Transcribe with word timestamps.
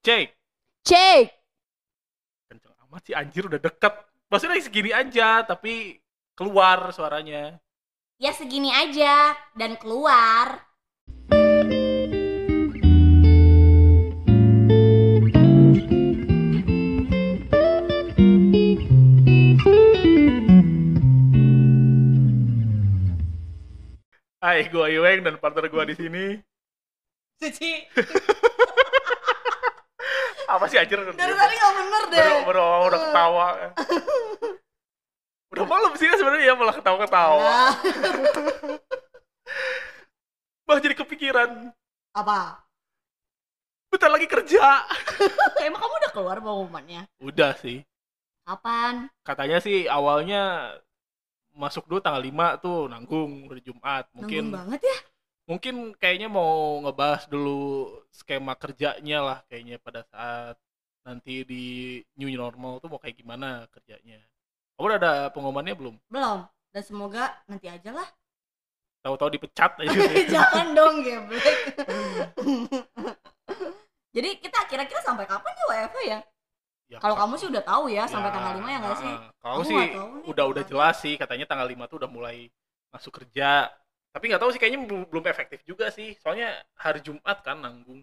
Cek. 0.00 0.32
Cek. 0.80 1.28
Kenceng 2.48 2.72
amat 2.88 3.04
sih 3.04 3.12
anjir 3.12 3.44
udah 3.44 3.60
deket. 3.60 3.92
Maksudnya 4.32 4.56
segini 4.64 4.96
aja 4.96 5.44
tapi 5.44 6.00
keluar 6.32 6.88
suaranya. 6.96 7.60
Ya 8.16 8.32
segini 8.32 8.72
aja 8.72 9.36
dan 9.52 9.76
keluar. 9.76 10.64
Hai, 24.40 24.64
gua 24.72 24.88
Iweng 24.88 25.28
dan 25.28 25.36
partner 25.36 25.68
gua 25.68 25.84
di 25.84 25.92
sini. 25.92 26.40
Cici. 27.36 27.84
Apa 30.50 30.66
sih 30.66 30.76
anjir? 30.76 30.98
Dari 30.98 31.32
tadi 31.32 31.54
gak 31.54 31.72
bener 31.78 32.02
deh. 32.10 32.18
Baru, 32.18 32.38
baru 32.50 32.60
awal 32.60 32.80
udah 32.88 33.00
ketawa. 33.06 33.46
udah 35.54 35.64
malam 35.66 35.92
sih 35.94 36.10
sebenarnya 36.10 36.46
ya 36.46 36.54
malah 36.54 36.74
ketawa-ketawa. 36.74 37.42
Nah, 37.42 37.74
Bah 40.66 40.78
jadi 40.78 40.94
kepikiran. 40.94 41.74
apa? 42.10 42.62
Bentar 43.90 44.10
lagi 44.10 44.26
kerja. 44.26 44.86
Emang 45.66 45.82
kamu 45.82 45.94
udah 45.98 46.12
keluar 46.14 46.36
pengumumannya? 46.38 47.02
Udah 47.18 47.54
sih. 47.58 47.82
Kapan? 48.46 49.10
Katanya 49.26 49.58
sih 49.58 49.86
awalnya 49.86 50.74
masuk 51.50 51.90
dulu 51.90 51.98
tanggal 51.98 52.22
5 52.22 52.62
tuh 52.62 52.86
nanggung 52.86 53.50
hari 53.50 53.62
Jumat. 53.62 54.06
Mungkin 54.14 54.54
Nanggung 54.54 54.74
banget 54.74 54.80
ya? 54.86 54.98
Mungkin 55.48 55.96
kayaknya 55.96 56.28
mau 56.28 56.80
ngebahas 56.84 57.28
dulu 57.28 57.88
skema 58.12 58.56
kerjanya 58.56 59.18
lah 59.20 59.38
kayaknya 59.46 59.80
pada 59.80 60.04
saat 60.08 60.56
nanti 61.04 61.42
di 61.48 61.64
new 62.20 62.28
normal 62.36 62.78
tuh 62.78 62.92
mau 62.92 63.00
kayak 63.00 63.16
gimana 63.16 63.64
kerjanya. 63.72 64.20
Kamu 64.76 64.86
udah 64.86 64.98
ada 65.00 65.12
pengumumannya 65.32 65.74
belum? 65.76 65.96
Belum. 66.08 66.44
Dan 66.70 66.82
semoga 66.86 67.34
nanti 67.50 67.66
aja 67.68 67.90
lah. 67.92 68.08
Tahu-tahu 69.00 69.32
dipecat 69.32 69.80
aja. 69.80 69.96
Jangan 70.34 70.76
dong 70.76 71.04
geblek. 71.04 71.56
Jadi 74.16 74.30
kita 74.42 74.58
kira-kira 74.66 75.00
sampai 75.00 75.24
kapan 75.24 75.52
ya 75.54 75.64
WFH 75.66 75.98
ya? 76.04 76.20
Ya, 76.90 76.98
Kalau 76.98 77.14
kamu 77.14 77.38
sih 77.38 77.46
udah 77.46 77.62
tahu 77.62 77.86
ya, 77.86 78.02
sampai 78.10 78.28
Ya, 78.28 78.34
tanggal 78.34 78.52
5 78.58 78.66
ya 78.66 78.78
nggak 78.82 78.98
sih? 78.98 79.14
Kalau 79.38 79.62
sih 79.62 79.74
nih 79.78 79.90
udah 80.26 80.44
udah 80.50 80.64
jelas 80.66 80.96
sih 80.98 81.14
katanya 81.14 81.46
tanggal 81.46 81.70
5 81.70 81.86
tuh 81.86 81.96
udah 82.02 82.10
mulai 82.10 82.50
masuk 82.90 83.22
kerja. 83.22 83.70
Tapi 84.10 84.24
nggak 84.26 84.42
tahu 84.42 84.50
sih 84.50 84.58
kayaknya 84.58 84.86
belum, 84.86 85.02
belum 85.06 85.24
efektif 85.30 85.62
juga 85.62 85.90
sih. 85.94 86.18
Soalnya 86.18 86.58
hari 86.74 86.98
Jumat 87.02 87.42
kan 87.46 87.62
nanggung. 87.62 88.02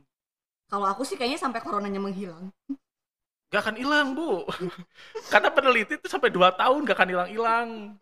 Kalau 0.68 0.88
aku 0.88 1.08
sih 1.08 1.16
kayaknya 1.16 1.40
sampai 1.40 1.64
coronanya 1.64 2.00
menghilang. 2.00 2.52
Gak 3.48 3.64
akan 3.64 3.80
hilang, 3.80 4.12
Bu. 4.12 4.44
Karena 5.32 5.48
peneliti 5.48 5.96
tuh 5.96 6.12
sampai 6.12 6.28
2 6.28 6.60
tahun 6.60 6.84
gak 6.84 6.98
akan 7.00 7.10
hilang-hilang. 7.16 7.96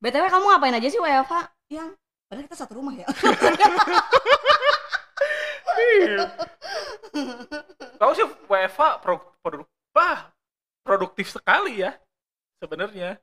BTW 0.00 0.24
kamu 0.32 0.44
ngapain 0.48 0.72
aja 0.72 0.88
sih 0.88 0.96
WFH? 0.96 1.52
Yang 1.68 1.88
padahal 2.28 2.44
kita 2.48 2.56
satu 2.56 2.72
rumah 2.80 2.96
ya. 2.96 3.04
Tahu 8.00 8.12
sih 8.16 8.24
WFA 8.48 8.88
pro, 9.04 9.20
produk, 9.44 9.68
bah, 9.92 10.32
produktif 10.80 11.28
sekali 11.28 11.84
ya 11.84 11.92
sebenarnya. 12.64 13.20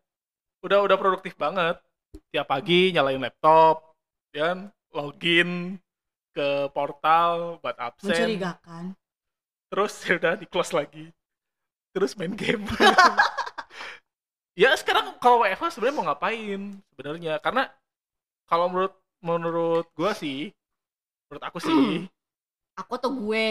Udah 0.62 0.86
udah 0.86 0.98
produktif 0.98 1.34
banget. 1.34 1.82
Tiap 2.32 2.48
pagi 2.48 2.92
nyalain 2.96 3.22
laptop, 3.22 3.96
dan 4.36 4.68
login 4.92 5.80
ke 6.36 6.68
portal 6.76 7.64
buat 7.64 7.80
absen. 7.80 8.12
Mencurigakan. 8.12 8.84
Terus 9.72 9.94
ya 10.08 10.14
udah 10.20 10.34
di 10.36 10.46
close 10.52 10.76
lagi. 10.76 11.06
Terus 11.96 12.16
main 12.20 12.36
game. 12.36 12.68
ya 14.62 14.76
sekarang 14.76 15.16
kalau 15.24 15.48
WFH 15.48 15.80
sebenarnya 15.80 15.96
mau 15.96 16.06
ngapain 16.12 16.62
sebenarnya? 16.92 17.34
Karena 17.40 17.72
kalau 18.46 18.68
menurut 18.68 18.96
menurut 19.24 19.88
gua 19.96 20.12
sih, 20.12 20.52
menurut 21.32 21.44
aku 21.48 21.58
sih, 21.64 22.04
Aku 22.76 23.00
tuh 23.00 23.08
gue 23.08 23.48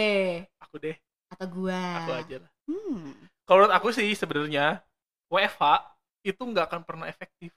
aku 0.60 0.76
deh, 0.76 0.96
atau 1.32 1.48
gua. 1.48 1.80
aku 2.04 2.12
aja 2.12 2.36
lah. 2.44 2.50
Hmm. 2.68 3.16
Kalau 3.48 3.64
menurut 3.64 3.72
aku 3.72 3.88
sih 3.88 4.12
sebenarnya 4.12 4.84
WFH 5.32 5.96
itu 6.28 6.42
nggak 6.44 6.68
akan 6.68 6.82
pernah 6.84 7.08
efektif 7.08 7.48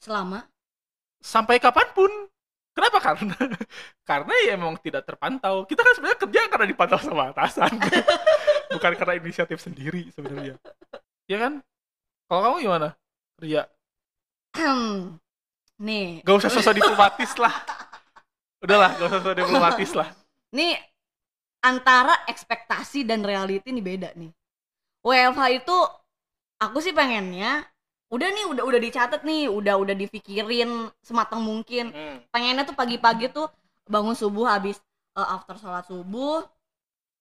Selama 0.00 0.48
sampai 1.20 1.60
kapan 1.60 1.88
pun. 1.92 2.08
Kenapa? 2.72 2.98
Karena 3.02 3.36
karena 4.08 4.34
ya 4.46 4.56
emang 4.56 4.78
tidak 4.80 5.04
terpantau. 5.04 5.68
Kita 5.68 5.84
kan 5.84 5.92
sebenarnya 5.92 6.18
kerja 6.24 6.40
karena 6.48 6.66
dipantau 6.66 6.98
sama 7.02 7.34
atasan, 7.34 7.70
bukan 8.74 8.92
karena 8.96 9.14
inisiatif 9.20 9.60
sendiri 9.60 10.08
sebenarnya. 10.14 10.56
Ya 11.28 11.36
kan? 11.36 11.60
Kalau 12.30 12.40
kamu 12.40 12.56
gimana? 12.64 12.88
Kerja? 13.36 13.68
nih, 15.86 16.22
Gak 16.24 16.36
usah 16.40 16.50
sosok 16.50 16.74
diplomatis 16.78 17.32
lah. 17.36 17.54
Udahlah, 18.62 18.90
gak 18.96 19.08
usah 19.10 19.20
sosok 19.20 19.36
diplomatis 19.36 19.90
lah. 19.94 20.08
nih 20.50 20.74
antara 21.62 22.26
ekspektasi 22.26 23.06
dan 23.06 23.22
reality 23.22 23.70
nih 23.70 23.84
beda 23.84 24.10
nih. 24.18 24.32
WFH 25.04 25.42
itu 25.62 25.76
aku 26.58 26.78
sih 26.82 26.90
pengennya 26.90 27.69
udah 28.10 28.28
nih 28.28 28.44
udah 28.48 28.64
udah 28.64 28.80
dicatat 28.80 29.22
nih, 29.22 29.46
udah 29.46 29.74
udah 29.76 29.94
dipikirin 29.94 30.68
sematang 31.00 31.40
mungkin. 31.40 31.90
Hmm. 31.90 32.18
pengennya 32.28 32.62
tuh 32.64 32.74
pagi-pagi 32.74 33.30
tuh 33.30 33.46
bangun 33.86 34.12
subuh 34.12 34.46
habis 34.46 34.78
eh, 35.12 35.28
after 35.28 35.54
sholat 35.56 35.86
subuh 35.86 36.42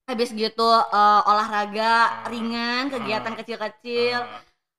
habis 0.05 0.29
gitu 0.29 0.65
eh, 0.65 1.21
olahraga 1.23 2.25
Ah. 2.25 2.27
ringan 2.27 2.89
kegiatan 2.89 3.29
Ah. 3.29 3.37
kecil-kecil 3.37 4.17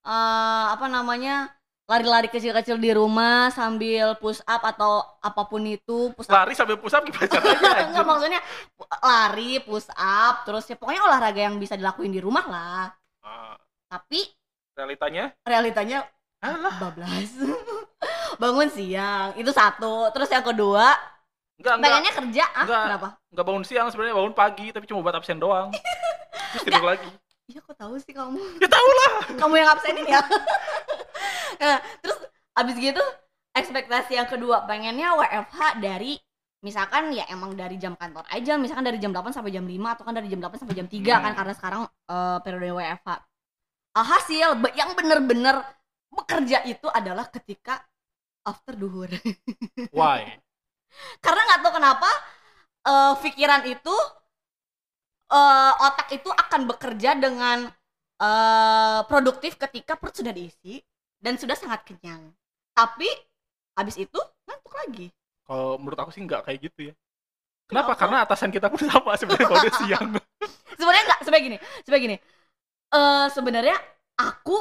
Ah, 0.01 0.11
eh, 0.11 0.67
apa 0.75 0.87
namanya 0.87 1.51
lari-lari 1.87 2.27
kecil-kecil 2.27 2.79
di 2.79 2.91
rumah 2.91 3.51
sambil 3.51 4.15
push 4.17 4.39
up 4.45 4.63
atau 4.65 5.03
apa 5.21 5.43
pun 5.45 5.63
itu 5.65 6.15
push 6.15 6.27
up 6.27 6.39
lari 6.39 6.55
sambil 6.55 6.79
pusat 6.79 7.03
gimana 7.03 7.27
caranya? 7.35 7.55
enggak 7.55 7.75
anjir? 7.91 8.05
maksudnya 8.07 8.41
lari 9.01 9.53
push 9.61 9.91
up 9.93 10.43
terus 10.45 10.65
ya 10.65 10.75
pokoknya 10.75 11.03
olahraga 11.03 11.41
yang 11.41 11.57
bisa 11.57 11.75
dilakuin 11.75 12.11
di 12.11 12.19
rumah 12.19 12.47
lah 12.47 12.85
Ah, 13.21 13.55
tapi 13.87 14.23
realitanya? 14.75 15.35
realitanya 15.43 15.99
Alah, 16.41 16.73
bablas 16.81 17.37
bangun 18.43 18.69
siang 18.69 19.37
itu 19.37 19.53
satu 19.53 20.09
terus 20.11 20.33
yang 20.33 20.41
kedua 20.41 20.97
enggak 21.61 21.75
enggak 21.77 21.91
pengennya 21.93 22.13
kerja 22.17 22.45
ah 22.51 22.65
Enggak. 22.65 22.85
kenapa 22.89 23.09
enggak 23.29 23.47
bangun 23.47 23.65
siang 23.65 23.87
sebenarnya 23.89 24.17
bangun 24.17 24.33
pagi 24.33 24.67
tapi 24.71 24.85
cuma 24.85 25.01
buat 25.01 25.15
absen 25.15 25.37
doang. 25.37 25.69
Terus 26.51 26.65
tidur 26.67 26.83
lagi. 26.83 27.07
Iya 27.47 27.61
kok 27.61 27.75
tahu 27.75 27.95
sih 27.99 28.15
kamu 28.15 28.39
Ya 28.59 28.67
tahu 28.67 28.91
lah. 28.95 29.13
Kamu 29.43 29.55
yang 29.55 29.71
absenin 29.71 30.07
ya 30.07 30.23
nah, 31.59 31.79
Terus 31.99 32.19
abis 32.55 32.75
gitu 32.79 33.03
Ekspektasi 33.51 34.15
yang 34.15 34.31
kedua 34.31 34.63
Pengennya 34.67 35.19
WFH 35.19 35.83
dari 35.83 36.15
Misalkan 36.63 37.11
ya 37.11 37.27
emang 37.27 37.59
dari 37.59 37.75
jam 37.75 37.99
kantor 37.99 38.23
aja 38.31 38.55
Misalkan 38.55 38.87
dari 38.87 39.03
jam 39.03 39.11
8 39.11 39.35
sampai 39.35 39.51
jam 39.51 39.67
5 39.67 39.75
Atau 39.83 40.05
kan 40.07 40.15
dari 40.15 40.31
jam 40.31 40.39
8 40.39 40.63
sampai 40.63 40.75
jam 40.79 40.87
3 40.87 41.03
Hmm. 41.03 41.23
kan 41.27 41.33
Karena 41.35 41.53
sekarang 41.59 41.81
eh, 41.87 42.39
periode 42.43 42.71
WFH 42.71 43.09
Alhasil 43.95 44.55
be- 44.59 44.75
yang 44.79 44.95
bener-bener 44.95 45.63
Bekerja 46.11 46.67
itu 46.67 46.91
adalah 46.91 47.31
ketika 47.31 47.87
After 48.43 48.75
duhur 48.75 49.11
Why? 49.95 50.39
Karena 51.23 51.41
nggak 51.47 51.61
tahu 51.63 51.73
kenapa 51.79 52.11
eh, 52.87 53.15
Pikiran 53.23 53.63
itu 53.67 53.95
eh, 55.31 55.73
Otak 55.87 56.09
itu 56.15 56.31
akan 56.31 56.61
bekerja 56.71 57.11
dengan 57.19 57.69
eh, 58.21 59.01
produktif 59.07 59.57
ketika 59.57 59.97
perut 59.97 60.15
sudah 60.19 60.33
diisi 60.35 60.83
dan 61.21 61.37
sudah 61.39 61.57
sangat 61.57 61.85
kenyang. 61.87 62.33
Tapi 62.75 63.09
habis 63.77 63.97
itu 64.01 64.19
ngantuk 64.47 64.75
lagi. 64.77 65.07
Kalau 65.47 65.79
menurut 65.79 65.99
aku 65.99 66.11
sih 66.15 66.23
nggak 66.23 66.47
kayak 66.47 66.59
gitu 66.71 66.81
ya. 66.91 66.95
Kenapa? 67.71 67.95
Kenapa? 67.95 68.01
Karena 68.01 68.17
atasan 68.27 68.51
kita 68.51 68.67
pun 68.67 68.83
sama 68.83 69.15
sebenarnya 69.15 69.47
kalau 69.47 69.63
udah 69.63 69.75
siang. 69.79 70.09
Sebenarnya 70.81 71.03
nggak 71.13 71.21
sebenarnya 71.23 71.45
gini, 71.45 71.59
sebenarnya 71.85 72.05
gini. 72.09 72.17
Eh 72.91 73.27
sebenarnya 73.31 73.77
aku 74.19 74.59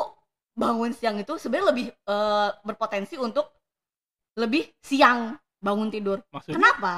bangun 0.53 0.91
siang 0.93 1.17
itu 1.17 1.33
sebenarnya 1.41 1.67
lebih 1.73 1.85
eh, 1.89 2.49
berpotensi 2.61 3.15
untuk 3.17 3.49
lebih 4.37 4.69
siang 4.83 5.35
bangun 5.59 5.89
tidur. 5.89 6.21
Maksudnya 6.31 6.55
Kenapa? 6.55 6.95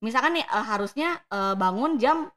Misalkan 0.00 0.40
nih 0.40 0.46
eh, 0.46 0.64
harusnya 0.66 1.08
eh, 1.28 1.54
bangun 1.54 2.00
jam 2.00 2.30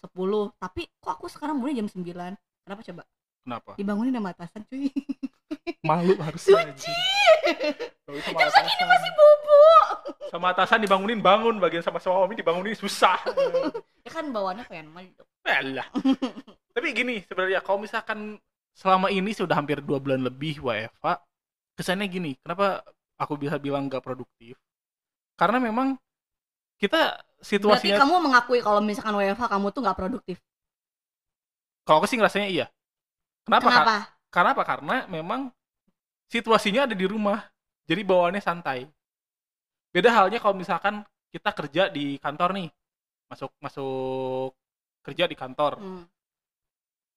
10, 0.00 0.56
tapi 0.56 0.88
kok 0.96 1.12
aku 1.20 1.28
sekarang 1.28 1.60
bangunnya 1.60 1.84
jam 1.84 1.88
9? 1.92 2.64
Kenapa 2.64 2.82
coba? 2.86 3.04
kenapa? 3.40 3.72
Dibangunin 3.76 4.12
sama 4.14 4.30
atasan 4.30 4.62
cuy. 4.68 4.88
Malu 5.88 6.14
harusnya. 6.20 6.70
Suci. 6.70 6.94
Jam 8.36 8.48
segini 8.52 8.84
masih 8.84 9.10
bubuk. 9.16 9.88
Sama 10.30 10.46
atasan 10.54 10.78
dibangunin 10.84 11.18
bangun, 11.18 11.58
bagian 11.58 11.82
sama 11.82 11.98
suami 11.98 12.38
dibangunin 12.38 12.76
susah. 12.76 13.18
Ya 14.00 14.16
kan 14.16 14.32
bawaannya 14.32 14.64
pengen 14.64 14.88
malu. 14.96 15.12
Alah. 15.44 15.84
Tapi 16.80 16.96
gini 16.96 17.20
sebenarnya 17.28 17.60
kalau 17.60 17.84
misalkan 17.84 18.40
selama 18.72 19.12
ini 19.12 19.36
sudah 19.36 19.52
hampir 19.52 19.84
dua 19.84 20.00
bulan 20.00 20.24
lebih 20.24 20.64
WFH, 20.64 21.20
kesannya 21.76 22.08
gini, 22.08 22.40
kenapa 22.40 22.80
aku 23.20 23.36
bisa 23.36 23.60
bilang 23.60 23.84
nggak 23.84 24.00
produktif? 24.00 24.56
Karena 25.36 25.60
memang 25.60 26.00
kita 26.80 27.20
Berarti 27.20 27.44
situasinya 27.44 28.00
kamu 28.00 28.16
mengakui 28.24 28.64
kalau 28.64 28.80
misalkan 28.80 29.12
WFH 29.12 29.44
kamu 29.44 29.66
tuh 29.76 29.80
nggak 29.84 29.98
produktif. 30.00 30.40
Kalau 31.84 32.00
aku 32.00 32.08
sih 32.08 32.16
ngerasanya 32.16 32.48
iya. 32.48 32.66
Kenapa? 33.44 33.68
Kenapa? 33.68 33.96
Karena 34.32 34.50
apa? 34.56 34.64
Karena 34.64 34.96
memang 35.04 35.40
situasinya 36.32 36.88
ada 36.88 36.96
di 36.96 37.04
rumah. 37.04 37.44
Jadi 37.84 38.00
bawaannya 38.08 38.40
santai. 38.40 38.88
Beda 39.92 40.16
halnya 40.16 40.40
kalau 40.40 40.56
misalkan 40.56 41.04
kita 41.28 41.52
kerja 41.52 41.92
di 41.92 42.16
kantor 42.16 42.56
nih. 42.56 42.68
Masuk 43.28 43.52
masuk 43.60 44.56
kerja 45.04 45.28
di 45.28 45.36
kantor. 45.36 45.76
Hmm. 45.76 46.08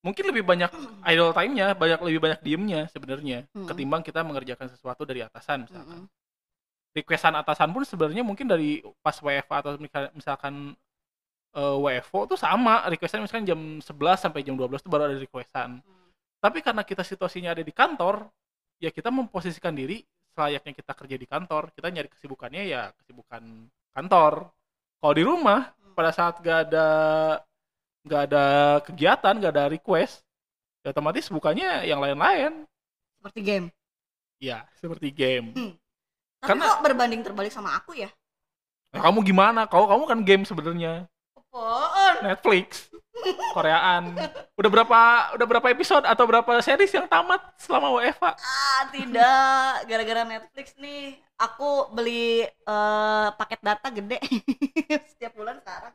Mungkin 0.03 0.23
lebih 0.35 0.44
banyak 0.44 0.71
idle 1.07 1.31
time-nya, 1.31 1.71
banyak 1.79 2.00
lebih 2.03 2.19
banyak 2.19 2.39
diemnya 2.44 2.91
sebenarnya 2.91 3.47
Mm-mm. 3.55 3.71
ketimbang 3.71 4.03
kita 4.03 4.19
mengerjakan 4.19 4.67
sesuatu 4.67 5.07
dari 5.07 5.23
atasan 5.23 5.63
misalkan. 5.63 6.03
Mm-mm. 6.03 6.11
Requestan 6.94 7.33
atasan 7.39 7.71
pun 7.71 7.88
sebenarnya 7.88 8.21
mungkin 8.21 8.45
dari 8.45 8.83
pas 9.01 9.17
WFA 9.17 9.63
atau 9.63 9.79
misalkan 10.13 10.75
eh, 11.55 11.77
WFO 11.79 12.35
tuh 12.35 12.38
sama, 12.38 12.85
requestan 12.91 13.23
misalkan 13.23 13.47
jam 13.47 13.79
11 13.79 13.89
sampai 14.19 14.44
jam 14.44 14.59
12 14.59 14.83
itu 14.83 14.89
baru 14.91 15.09
ada 15.09 15.17
requestan. 15.17 15.79
Tapi 16.44 16.59
karena 16.59 16.83
kita 16.83 17.01
situasinya 17.07 17.56
ada 17.56 17.63
di 17.63 17.71
kantor, 17.71 18.27
ya 18.83 18.91
kita 18.91 19.07
memposisikan 19.07 19.71
diri 19.71 20.03
selayaknya 20.35 20.73
kita 20.75 20.91
kerja 20.91 21.15
di 21.15 21.27
kantor, 21.29 21.71
kita 21.71 21.88
nyari 21.88 22.09
kesibukannya 22.11 22.63
ya 22.67 22.91
kesibukan 22.99 23.71
kantor. 23.95 24.51
Kalau 24.99 25.13
di 25.15 25.23
rumah, 25.23 25.71
pada 25.94 26.11
saat 26.11 26.41
gak 26.41 26.67
ada 26.67 26.88
nggak 28.03 28.21
ada 28.31 28.45
kegiatan, 28.83 29.33
nggak 29.39 29.53
ada 29.55 29.65
request, 29.71 30.23
ya 30.83 30.91
otomatis 30.91 31.31
bukannya 31.31 31.88
yang 31.88 32.03
lain-lain. 32.03 32.67
Seperti 33.19 33.39
game. 33.41 33.67
Ya, 34.44 34.67
seperti 34.75 35.07
game. 35.15 35.55
Tapi 35.55 35.79
Karena- 36.44 36.75
kok 36.75 36.83
berbanding 36.83 37.23
terbalik 37.23 37.51
sama 37.55 37.79
aku 37.79 37.95
ya? 37.95 38.11
Nah, 38.91 39.00
kamu 39.00 39.23
gimana? 39.23 39.65
Kau 39.65 39.88
kamu 39.88 40.03
kan 40.05 40.19
game 40.21 40.44
sebenarnya. 40.44 41.07
Netflix, 42.25 42.89
Koreaan. 43.53 44.17
Udah 44.57 44.69
berapa 44.73 44.99
udah 45.38 45.45
berapa 45.45 45.67
episode 45.69 46.01
atau 46.01 46.25
berapa 46.25 46.49
series 46.65 46.89
yang 46.89 47.06
tamat 47.06 47.41
selama 47.61 47.94
WFA? 47.94 48.33
Ah, 48.33 48.81
tidak. 48.89 49.85
Gara-gara 49.85 50.21
Netflix 50.25 50.73
nih, 50.81 51.21
aku 51.38 51.94
beli 51.94 52.41
eh, 52.49 53.27
paket 53.38 53.61
data 53.61 53.88
gede 53.94 54.17
setiap 55.13 55.38
bulan 55.38 55.61
sekarang. 55.61 55.94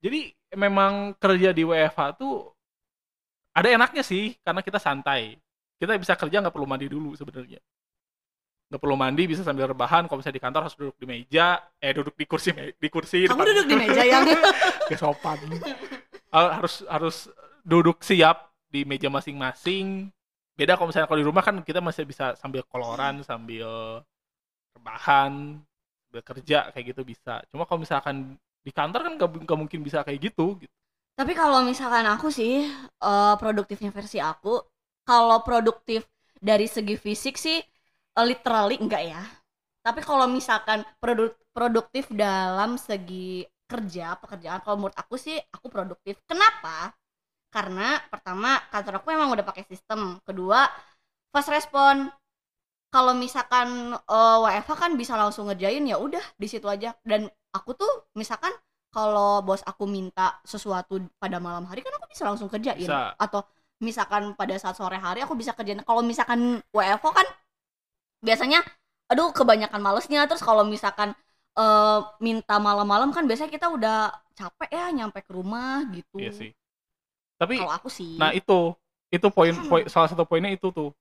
Jadi 0.00 0.32
memang 0.56 1.16
kerja 1.16 1.50
di 1.50 1.62
WFH 1.64 2.20
tuh 2.20 2.52
ada 3.52 3.68
enaknya 3.68 4.00
sih 4.04 4.36
karena 4.40 4.64
kita 4.64 4.80
santai. 4.80 5.36
Kita 5.76 5.98
bisa 5.98 6.14
kerja 6.16 6.40
nggak 6.40 6.54
perlu 6.54 6.68
mandi 6.68 6.86
dulu 6.88 7.12
sebenarnya. 7.18 7.60
Nggak 8.72 8.80
perlu 8.80 8.96
mandi 8.96 9.22
bisa 9.28 9.44
sambil 9.44 9.68
rebahan. 9.68 10.08
Kalau 10.08 10.22
misalnya 10.22 10.38
di 10.40 10.44
kantor 10.44 10.60
harus 10.64 10.76
duduk 10.78 10.96
di 10.96 11.06
meja, 11.08 11.60
eh 11.76 11.92
duduk 11.92 12.16
di 12.16 12.24
kursi 12.24 12.54
di 12.56 12.88
kursi. 12.88 13.28
Kamu 13.28 13.36
depan- 13.36 13.48
duduk 13.52 13.66
di 13.68 13.76
meja 13.76 14.02
yang 14.06 14.24
Gak 14.88 14.98
sopan. 15.00 15.36
Harus 16.32 16.80
harus 16.88 17.16
duduk 17.60 18.00
siap 18.00 18.48
di 18.72 18.88
meja 18.88 19.12
masing-masing. 19.12 20.08
Beda 20.56 20.76
kalau 20.80 20.88
misalnya 20.88 21.08
kalau 21.08 21.20
di 21.20 21.28
rumah 21.28 21.44
kan 21.44 21.60
kita 21.60 21.84
masih 21.84 22.08
bisa 22.08 22.32
sambil 22.40 22.64
koloran, 22.64 23.20
sambil 23.20 24.00
rebahan, 24.72 25.60
sambil 26.08 26.22
kerja 26.24 26.72
kayak 26.72 26.84
gitu 26.96 27.02
bisa. 27.04 27.44
Cuma 27.52 27.68
kalau 27.68 27.84
misalkan 27.84 28.40
di 28.66 28.70
kantor 28.78 29.00
kan 29.06 29.12
gak, 29.20 29.28
nggak 29.46 29.58
mungkin 29.62 29.80
bisa 29.86 29.98
kayak 30.06 30.20
gitu. 30.32 30.46
gitu. 30.62 30.74
Tapi 31.18 31.32
kalau 31.36 31.60
misalkan 31.62 32.06
aku 32.08 32.28
sih 32.32 32.64
eh, 33.04 33.34
produktifnya 33.40 33.90
versi 33.92 34.18
aku, 34.18 34.58
kalau 35.04 35.44
produktif 35.44 36.08
dari 36.40 36.66
segi 36.66 36.96
fisik 36.98 37.34
sih 37.36 37.58
eh, 38.18 38.24
literally 38.26 38.80
enggak 38.80 39.02
ya. 39.12 39.22
Tapi 39.84 40.00
kalau 40.04 40.26
misalkan 40.30 40.86
produ- 41.02 41.36
produktif 41.52 42.08
dalam 42.14 42.78
segi 42.80 43.44
kerja, 43.68 44.16
pekerjaan 44.20 44.60
kalau 44.64 44.76
menurut 44.80 44.98
aku 44.98 45.16
sih 45.20 45.36
aku 45.52 45.68
produktif. 45.72 46.20
Kenapa? 46.28 46.92
Karena 47.52 48.00
pertama 48.12 48.60
kantor 48.72 49.02
aku 49.02 49.08
emang 49.14 49.30
udah 49.34 49.46
pakai 49.46 49.64
sistem. 49.68 50.18
Kedua, 50.26 50.66
fast 51.34 51.50
respon. 51.52 52.10
Kalau 52.92 53.12
misalkan 53.16 53.96
eh, 53.96 54.36
WFH 54.44 54.76
kan 54.76 54.92
bisa 55.00 55.14
langsung 55.16 55.48
ngerjain 55.48 55.84
ya 55.88 55.96
udah 55.96 56.22
di 56.36 56.46
situ 56.50 56.66
aja. 56.68 56.92
Dan 57.04 57.28
aku 57.52 57.76
tuh 57.76 57.92
misalkan 58.16 58.52
kalau 58.92 59.40
bos 59.40 59.64
aku 59.64 59.88
minta 59.88 60.36
sesuatu 60.44 61.00
pada 61.16 61.40
malam 61.40 61.64
hari 61.64 61.80
kan 61.80 61.96
aku 61.96 62.12
bisa 62.12 62.28
langsung 62.28 62.48
kerjain. 62.52 62.84
Bisa. 62.84 63.16
atau 63.16 63.40
misalkan 63.80 64.36
pada 64.36 64.54
saat 64.60 64.76
sore 64.76 65.00
hari 65.00 65.24
aku 65.24 65.32
bisa 65.32 65.56
kerjain. 65.56 65.80
Kalau 65.80 66.04
misalkan 66.04 66.60
WFO 66.70 67.10
kan 67.12 67.24
biasanya 68.20 68.60
aduh 69.08 69.32
kebanyakan 69.32 69.80
malesnya. 69.80 70.28
Terus 70.28 70.44
kalau 70.44 70.68
misalkan 70.68 71.16
eh, 71.56 71.98
minta 72.20 72.60
malam-malam 72.60 73.12
kan 73.16 73.24
biasanya 73.24 73.48
kita 73.48 73.72
udah 73.72 74.12
capek 74.36 74.70
ya 74.72 74.92
nyampe 74.92 75.24
ke 75.24 75.32
rumah 75.32 75.88
gitu. 75.92 76.20
Iya 76.20 76.32
sih. 76.32 76.50
Tapi 77.40 77.58
kalau 77.64 77.72
aku 77.72 77.88
sih. 77.88 78.20
nah 78.20 78.30
itu. 78.36 78.76
Itu 79.12 79.28
poin 79.28 79.52
poin 79.68 79.84
salah 79.92 80.08
satu 80.08 80.24
poinnya 80.24 80.48
itu 80.52 80.72
tuh. 80.72 80.92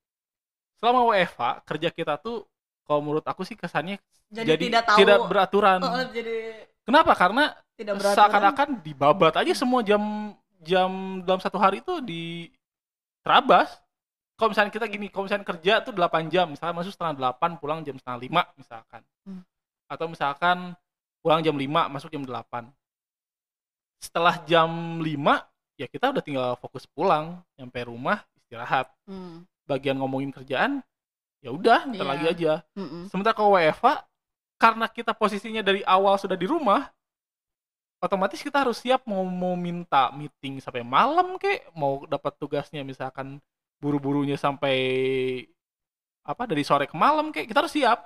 Selama 0.79 1.11
WFH 1.15 1.63
kerja 1.63 1.87
kita 1.91 2.19
tuh 2.19 2.43
kalau 2.85 2.99
menurut 3.03 3.25
aku 3.25 3.45
sih 3.47 3.55
kesannya 3.55 4.01
jadi, 4.31 4.55
jadi 4.55 4.63
tidak 4.71 4.83
tahu 4.87 4.97
tidak 5.03 5.19
beraturan. 5.27 5.79
Oh, 5.83 6.05
jadi 6.11 6.37
Kenapa? 6.81 7.13
Karena 7.13 7.53
tidak 7.77 7.93
beraturan 8.01 8.17
seakan-akan 8.17 8.69
dibabat 8.81 9.33
aja 9.37 9.53
semua 9.53 9.85
jam 9.85 10.33
jam 10.61 11.21
dalam 11.25 11.41
satu 11.41 11.57
hari 11.61 11.81
itu 11.81 12.01
di 12.01 12.49
terabas. 13.21 13.69
Kalau 14.37 14.49
misalnya 14.49 14.73
kita 14.73 14.89
gini, 14.89 15.05
kalau 15.13 15.29
misalnya 15.29 15.45
kerja 15.45 15.85
tuh 15.85 15.93
8 15.93 16.33
jam, 16.33 16.49
misalnya 16.49 16.73
masuk 16.73 16.97
setengah 16.97 17.37
8, 17.37 17.61
pulang 17.61 17.85
jam 17.85 17.93
setengah 18.01 18.49
5 18.49 18.57
misalkan. 18.57 19.01
Hmm. 19.21 19.45
Atau 19.85 20.09
misalkan 20.09 20.73
pulang 21.21 21.45
jam 21.45 21.53
5, 21.53 21.93
masuk 21.93 22.09
jam 22.09 22.25
8. 22.25 22.65
Setelah 24.01 24.41
jam 24.49 24.97
5, 24.97 25.05
ya 25.77 25.85
kita 25.85 26.09
udah 26.09 26.23
tinggal 26.25 26.49
fokus 26.57 26.89
pulang, 26.89 27.37
nyampe 27.53 27.85
rumah, 27.85 28.25
istirahat. 28.33 28.89
Hmm, 29.05 29.45
Bagian 29.69 30.01
ngomongin 30.01 30.33
kerjaan, 30.33 30.81
ya 31.41 31.49
udah, 31.51 31.79
ntar 31.89 32.05
Iya. 32.05 32.11
lagi 32.13 32.25
aja. 32.29 32.53
mm-mm. 32.77 33.09
Sementara 33.09 33.33
kalau 33.33 33.57
WFA, 33.57 34.05
karena 34.61 34.85
kita 34.89 35.11
posisinya 35.17 35.61
dari 35.65 35.81
awal 35.83 36.15
sudah 36.21 36.37
di 36.37 36.45
rumah, 36.45 36.89
otomatis 38.01 38.41
kita 38.41 38.61
harus 38.65 38.81
siap 38.81 39.05
mau 39.05 39.21
mau 39.25 39.53
minta 39.57 40.09
meeting 40.13 40.61
sampai 40.61 40.81
malam 40.85 41.37
kek, 41.41 41.69
mau 41.73 42.05
dapat 42.09 42.33
tugasnya 42.37 42.81
misalkan 42.81 43.37
buru-burunya 43.81 44.37
sampai 44.37 44.77
apa 46.21 46.45
dari 46.45 46.61
sore 46.61 46.85
ke 46.85 46.93
malam 46.97 47.33
kek, 47.33 47.49
kita 47.49 47.65
harus 47.65 47.73
siap. 47.73 48.05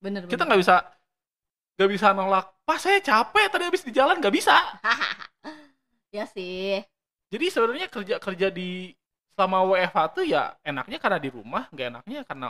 bener 0.00 0.24
Kita 0.28 0.44
nggak 0.44 0.60
bisa 0.60 0.76
nggak 1.76 1.90
bisa 1.92 2.08
nolak, 2.16 2.56
pas 2.64 2.80
saya 2.80 2.96
capek 3.04 3.52
tadi 3.52 3.64
habis 3.68 3.84
di 3.84 3.92
jalan 3.92 4.16
nggak 4.16 4.32
bisa. 4.32 4.56
ya 6.16 6.24
sih 6.24 6.80
Jadi 7.28 7.46
sebenarnya 7.52 7.88
kerja 7.92 8.16
kerja 8.22 8.48
di 8.48 8.94
selama 9.36 9.58
WFH 9.68 9.98
tuh 10.16 10.24
ya 10.26 10.56
enaknya 10.64 10.98
karena 11.02 11.18
di 11.20 11.30
rumah, 11.30 11.68
nggak 11.72 11.88
enaknya 11.92 12.20
karena 12.28 12.48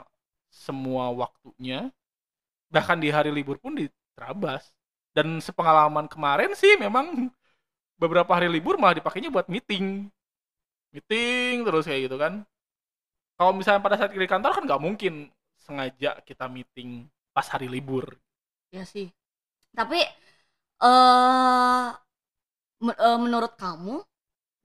semua 0.51 1.11
waktunya 1.13 1.91
bahkan 2.73 2.99
di 3.01 3.09
hari 3.13 3.31
libur 3.35 3.59
pun 3.61 3.75
diterabas. 3.79 4.71
Dan 5.17 5.41
sepengalaman 5.43 6.07
kemarin 6.13 6.53
sih 6.55 6.77
memang 6.79 7.31
beberapa 7.99 8.33
hari 8.37 8.49
libur 8.53 8.77
malah 8.81 8.97
dipakainya 8.99 9.31
buat 9.33 9.49
meeting. 9.51 10.09
Meeting 10.95 11.63
terus 11.67 11.85
kayak 11.87 12.11
gitu 12.11 12.17
kan. 12.19 12.43
Kalau 13.39 13.53
misalnya 13.57 13.81
pada 13.85 13.97
saat 14.01 14.13
di 14.13 14.29
kantor 14.29 14.53
kan 14.57 14.65
nggak 14.69 14.83
mungkin 14.87 15.15
sengaja 15.61 16.21
kita 16.29 16.47
meeting 16.53 17.09
pas 17.35 17.47
hari 17.53 17.69
libur. 17.69 18.17
ya 18.75 18.83
sih 18.93 19.07
tapi 19.77 19.99
eh 20.83 21.87
men- 22.85 23.01
eh, 23.07 23.19
menurut 23.25 23.53
kamu 23.63 23.95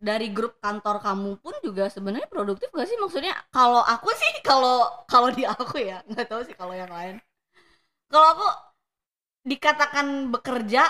dari 0.02 0.28
grup 0.34 0.58
kantor 0.64 0.98
kamu 1.06 1.32
pun 1.44 1.54
juga 1.62 1.86
sebenarnya 1.94 2.28
produktif 2.28 2.70
gak 2.74 2.88
sih? 2.90 2.98
Maksudnya 2.98 3.34
kalau 3.54 3.82
aku 3.86 4.10
sih 4.18 4.32
kalau 4.42 4.90
kalau 5.06 5.30
di 5.32 5.44
aku 5.46 5.78
ya 5.82 6.02
nggak 6.10 6.28
tahu 6.30 6.42
sih 6.48 6.56
kalau 6.58 6.74
yang 6.74 6.90
lain. 6.92 7.16
Kalau 8.12 8.28
aku 8.36 8.48
dikatakan 9.42 10.30
bekerja 10.30 10.86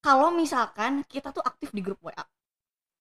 kalau 0.00 0.32
misalkan 0.32 1.04
kita 1.06 1.28
tuh 1.30 1.44
aktif 1.44 1.70
di 1.76 1.84
grup 1.84 2.00
WA 2.00 2.24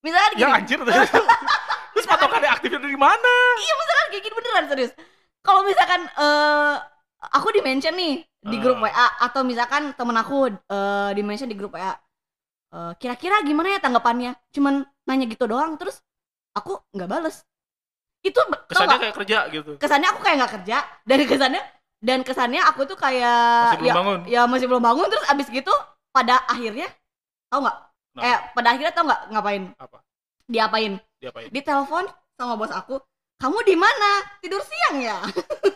misalkan 0.04 0.32
gini 0.36 0.44
Ya 0.44 0.56
anjir 0.56 0.80
terus. 0.82 1.10
Patokannya 2.12 2.50
aktifnya 2.52 2.80
dari 2.84 2.98
mana? 3.00 3.34
misalkan 3.56 4.06
kayak 4.12 4.24
gini 4.24 4.36
beneran 4.36 4.66
serius. 4.68 4.92
Kalau 5.42 5.62
misalkan 5.66 6.02
eh 6.12 6.76
aku 7.32 7.48
di 7.56 7.62
mention 7.64 7.94
nih 7.96 8.14
di 8.42 8.58
grup 8.60 8.82
Ah. 8.82 8.90
WA 8.90 9.08
atau 9.30 9.42
misalkan 9.46 9.94
temen 9.96 10.18
aku 10.18 10.50
eh 10.52 11.10
di 11.16 11.22
mention 11.24 11.48
di 11.50 11.58
grup 11.58 11.74
WA 11.78 11.94
eh, 12.76 12.94
kira-kira 13.00 13.42
gimana 13.48 13.78
ya 13.78 13.80
tanggapannya? 13.80 14.32
Cuman 14.56 14.84
nanya 15.08 15.26
gitu 15.28 15.46
doang 15.50 15.76
terus 15.78 16.00
aku 16.54 16.78
nggak 16.94 17.10
bales. 17.10 17.44
Itu 18.22 18.38
Kesannya 18.70 18.98
kayak 19.02 19.16
kerja 19.18 19.38
gitu. 19.50 19.72
kesannya 19.82 20.08
aku 20.14 20.20
kayak 20.22 20.38
nggak 20.46 20.54
kerja. 20.62 20.78
Dan 21.06 21.20
kesannya 21.26 21.62
dan 22.02 22.20
kesannya 22.26 22.62
aku 22.66 22.86
tuh 22.86 22.98
kayak 22.98 23.74
Masih 23.74 23.80
belum 23.82 23.90
ya, 23.90 23.96
bangun. 23.98 24.20
ya 24.30 24.42
masih 24.46 24.66
belum 24.70 24.84
bangun. 24.84 25.08
Terus 25.10 25.26
abis 25.30 25.48
gitu 25.50 25.74
pada 26.14 26.38
akhirnya 26.46 26.88
tau 27.50 27.66
nggak? 27.66 27.78
Nah. 28.12 28.22
eh 28.28 28.38
pada 28.54 28.68
akhirnya 28.76 28.94
tau 28.94 29.06
nggak 29.08 29.22
ngapain? 29.34 29.64
Apa? 29.80 29.98
diapain? 30.52 30.94
Diapain? 31.24 31.48
ditelepon 31.48 32.06
sama 32.36 32.60
bos 32.60 32.74
aku 32.76 33.00
kamu 33.42 33.58
di 33.66 33.74
mana? 33.74 34.12
Tidur 34.38 34.62
siang 34.62 35.02
ya? 35.02 35.18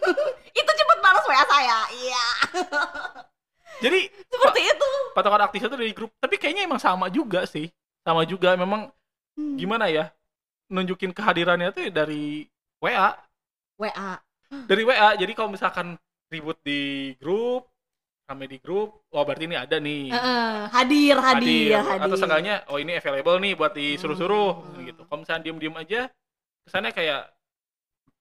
Itu 0.60 0.70
cepet 0.70 0.98
balas 1.02 1.26
wa 1.26 1.46
saya. 1.50 1.80
Iya. 1.98 2.26
Jadi 3.84 4.00
seperti 4.08 4.62
itu. 4.72 4.90
patokan 5.12 5.44
aktif 5.44 5.68
itu 5.68 5.76
dari 5.76 5.92
grup, 5.92 6.08
tapi 6.16 6.40
kayaknya 6.40 6.64
emang 6.64 6.80
sama 6.80 7.12
juga 7.12 7.44
sih. 7.44 7.68
Sama 8.08 8.24
juga. 8.24 8.56
Memang 8.56 8.88
Hmm. 9.36 9.56
gimana 9.60 9.92
ya? 9.92 10.12
nunjukin 10.66 11.14
kehadirannya 11.14 11.70
tuh 11.76 11.94
dari 11.94 12.42
WA 12.82 13.14
WA 13.78 14.12
dari 14.66 14.82
WA 14.82 15.14
jadi 15.14 15.30
kalau 15.38 15.54
misalkan 15.54 15.94
ribut 16.34 16.58
di 16.66 17.14
grup 17.22 17.70
rame 18.26 18.50
di 18.50 18.58
grup 18.58 19.06
wah 19.14 19.22
berarti 19.22 19.46
ini 19.46 19.54
ada 19.54 19.78
nih 19.78 20.10
Heeh, 20.10 20.54
hadir 20.74 21.16
hadir 21.22 21.78
hadir, 21.78 22.02
atau 22.10 22.18
seenggaknya 22.18 22.66
oh 22.74 22.82
ini 22.82 22.98
available 22.98 23.38
nih 23.38 23.54
buat 23.54 23.78
disuruh-suruh 23.78 24.52
Hmm. 24.74 24.82
gitu 24.90 25.02
kalau 25.06 25.22
misalnya 25.22 25.42
diem-diem 25.46 25.76
aja 25.78 26.02
kesannya 26.66 26.92
kayak 26.98 27.22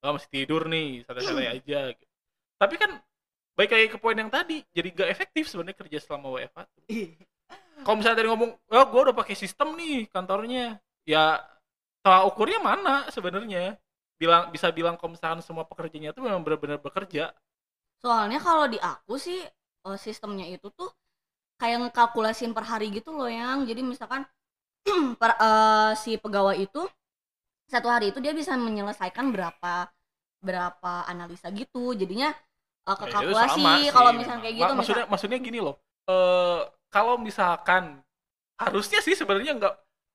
oh 0.05 0.13
masih 0.21 0.29
tidur 0.29 0.69
nih 0.69 1.01
santai-santai 1.09 1.47
Hmm. 1.49 1.57
aja 1.57 1.81
gitu. 1.97 2.13
tapi 2.61 2.75
kan 2.77 2.91
baik 3.57 3.71
kayak 3.73 3.89
ke 3.97 3.99
poin 4.03 4.19
yang 4.21 4.29
tadi 4.29 4.61
jadi 4.77 4.89
gak 4.93 5.09
efektif 5.09 5.49
sebenarnya 5.49 5.81
kerja 5.81 5.99
selama 6.05 6.29
WFH. 6.37 6.61
Ih, 6.93 7.17
kalau 7.87 7.97
misalnya 7.97 8.19
tadi 8.21 8.29
ngomong 8.29 8.51
oh 8.53 8.85
gue 8.93 9.01
udah 9.01 9.17
pakai 9.17 9.33
sistem 9.33 9.73
nih 9.81 10.13
kantornya 10.13 10.77
ya 11.09 11.41
tolak 12.05 12.25
ukurnya 12.33 12.59
mana 12.63 13.09
sebenarnya? 13.15 13.79
Bilang 14.21 14.51
bisa 14.55 14.69
bilang 14.73 14.97
kalau 14.99 15.13
misalkan 15.17 15.43
semua 15.45 15.65
pekerjanya 15.69 16.11
itu 16.15 16.21
memang 16.25 16.43
benar-benar 16.45 16.79
bekerja. 16.81 17.35
Soalnya 18.03 18.39
kalau 18.43 18.67
di 18.71 18.79
aku 18.79 19.15
sih 19.19 19.41
eh, 19.87 19.99
sistemnya 19.99 20.47
itu 20.55 20.69
tuh 20.79 20.91
kayak 21.61 21.79
ngekalkulasin 21.89 22.53
per 22.57 22.65
hari 22.71 22.87
gitu 22.95 23.11
loh 23.17 23.31
yang. 23.31 23.65
Jadi 23.69 23.83
misalkan 23.85 24.23
per, 25.21 25.33
eh, 25.39 25.93
si 25.99 26.13
pegawai 26.21 26.57
itu 26.59 26.83
satu 27.71 27.89
hari 27.91 28.13
itu 28.15 28.21
dia 28.25 28.35
bisa 28.37 28.55
menyelesaikan 28.59 29.31
berapa 29.35 29.91
berapa 30.45 30.93
analisa 31.11 31.49
gitu. 31.55 31.95
Jadinya 31.97 32.33
Ya, 33.05 33.29
itu 33.35 33.35
kekalkulasi 33.35 33.91
sih. 33.93 33.93
kalau 33.95 34.11
misalnya 34.17 34.41
kayak 34.49 34.57
Ma- 34.61 34.73
gitu 34.73 34.75
maksudnya 34.77 35.05
maksudnya 35.11 35.39
gini 35.43 35.59
loh. 35.61 35.77
Eh 36.09 36.61
kalau 36.89 37.19
misalkan 37.21 38.01
harusnya 38.61 39.01
sih 39.05 39.15
sebenarnya 39.19 39.53
nggak 39.61 39.75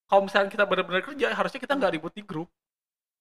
kalau 0.10 0.26
misalkan 0.26 0.50
kita 0.50 0.66
benar-benar 0.66 1.06
kerja 1.06 1.28
harusnya 1.38 1.60
kita 1.62 1.74
nggak 1.78 1.94
ribut 1.96 2.14
di 2.18 2.24
grup 2.26 2.50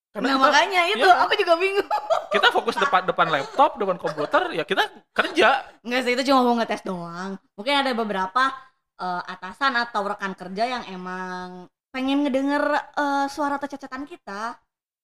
nah 0.08 0.24
karena 0.24 0.34
kita, 0.34 0.40
makanya 0.40 0.82
itu 0.88 1.04
iya. 1.04 1.20
aku 1.20 1.32
juga 1.36 1.54
bingung 1.60 1.88
kita 2.34 2.48
fokus 2.48 2.76
depan 2.80 3.04
depan 3.04 3.28
laptop 3.28 3.76
depan 3.76 4.00
komputer 4.00 4.56
ya 4.56 4.64
kita 4.64 4.88
kerja 5.12 5.48
Enggak 5.84 6.00
sih, 6.04 6.12
itu 6.16 6.22
cuma 6.32 6.40
mau 6.44 6.56
ngetes 6.58 6.82
doang. 6.84 7.36
Mungkin 7.56 7.74
ada 7.80 7.92
beberapa 7.96 8.52
eh, 8.98 9.22
atasan 9.24 9.72
atau 9.78 10.04
rekan 10.04 10.32
kerja 10.36 10.64
yang 10.68 10.84
emang 10.90 11.64
pengen 11.94 12.24
ngedenger 12.26 12.64
eh, 12.98 13.26
suara 13.30 13.56
atau 13.56 13.68
cacatan 13.68 14.04
kita. 14.04 14.56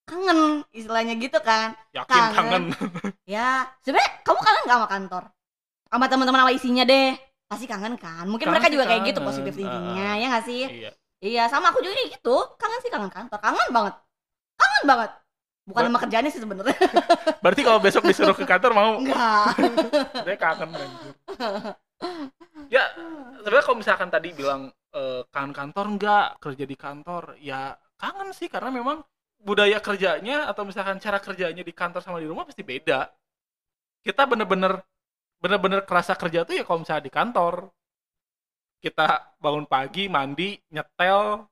Kangen, 0.04 0.60
istilahnya 0.76 1.16
gitu 1.16 1.40
kan. 1.40 1.72
yakin 1.96 2.12
Kangen. 2.12 2.32
kangen 2.36 2.64
Ya, 3.34 3.64
sebenarnya 3.80 4.20
kamu 4.20 4.40
kangen 4.44 4.62
gak 4.68 4.76
sama 4.76 4.88
kantor? 4.92 5.24
Sama 5.88 6.06
teman-teman 6.12 6.40
sama 6.44 6.52
isinya 6.52 6.84
deh. 6.84 7.16
Pasti 7.48 7.64
kangen 7.64 7.96
kan? 7.96 8.28
Mungkin 8.28 8.44
Kangen 8.44 8.60
mereka 8.60 8.68
juga 8.68 8.84
kayak 8.84 9.02
gitu 9.08 9.20
kangen. 9.24 9.28
positif 9.32 9.52
thinkingnya, 9.56 10.08
Heeh. 10.12 10.20
ya 10.20 10.26
gak 10.36 10.44
sih? 10.44 10.62
iya 10.68 10.92
Iya, 11.24 11.48
sama 11.48 11.72
aku 11.72 11.80
juga 11.80 11.96
gitu. 12.04 12.36
Kangen 12.60 12.80
sih 12.84 12.90
kangen 12.92 13.08
kantor. 13.08 13.38
Kangen 13.40 13.68
banget. 13.72 13.94
Kangen 14.60 14.84
banget. 14.84 15.10
Bukan 15.64 15.82
sama 15.88 15.98
kerjaannya 16.04 16.30
sih 16.30 16.42
sebenarnya. 16.44 16.76
berarti 17.42 17.62
kalau 17.64 17.80
besok 17.80 18.04
disuruh 18.04 18.36
ke 18.36 18.44
kantor 18.44 18.76
mau 18.76 19.00
Enggak. 19.00 19.56
dia 20.28 20.36
kangen 20.36 20.68
anjir. 20.76 21.14
ya 22.68 22.84
sebenarnya 23.40 23.64
kalau 23.64 23.78
misalkan 23.80 24.08
tadi 24.12 24.36
bilang 24.36 24.68
eh, 24.92 25.24
kangen 25.32 25.56
kantor 25.56 25.86
enggak 25.96 26.26
kerja 26.44 26.64
di 26.68 26.76
kantor 26.76 27.40
ya 27.40 27.72
kangen 27.96 28.28
sih 28.36 28.52
karena 28.52 28.68
memang 28.68 29.00
budaya 29.40 29.80
kerjanya 29.80 30.48
atau 30.52 30.68
misalkan 30.68 31.00
cara 31.00 31.16
kerjanya 31.20 31.64
di 31.64 31.72
kantor 31.72 32.00
sama 32.04 32.20
di 32.20 32.28
rumah 32.28 32.44
pasti 32.44 32.60
beda 32.60 33.08
kita 34.04 34.28
bener-bener 34.28 34.84
bener-bener 35.40 35.84
kerasa 35.84 36.16
kerja 36.16 36.44
tuh 36.44 36.56
ya 36.56 36.64
kalau 36.64 36.84
misalnya 36.84 37.04
di 37.04 37.12
kantor 37.12 37.68
kita 38.84 39.32
bangun 39.40 39.64
pagi 39.64 40.12
mandi 40.12 40.60
nyetel 40.68 41.48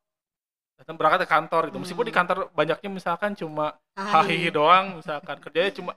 datang 0.76 0.96
berangkat 1.00 1.24
ke 1.24 1.28
kantor 1.32 1.62
gitu. 1.72 1.78
Meskipun 1.80 2.04
di 2.04 2.12
Hmm. 2.12 2.20
kantor 2.20 2.38
banyaknya 2.52 2.88
misalkan 2.92 3.32
cuma 3.32 3.72
hahihi 3.96 4.52
doang 4.52 5.00
misalkan 5.00 5.40
kerjanya 5.40 5.72
cuma 5.72 5.92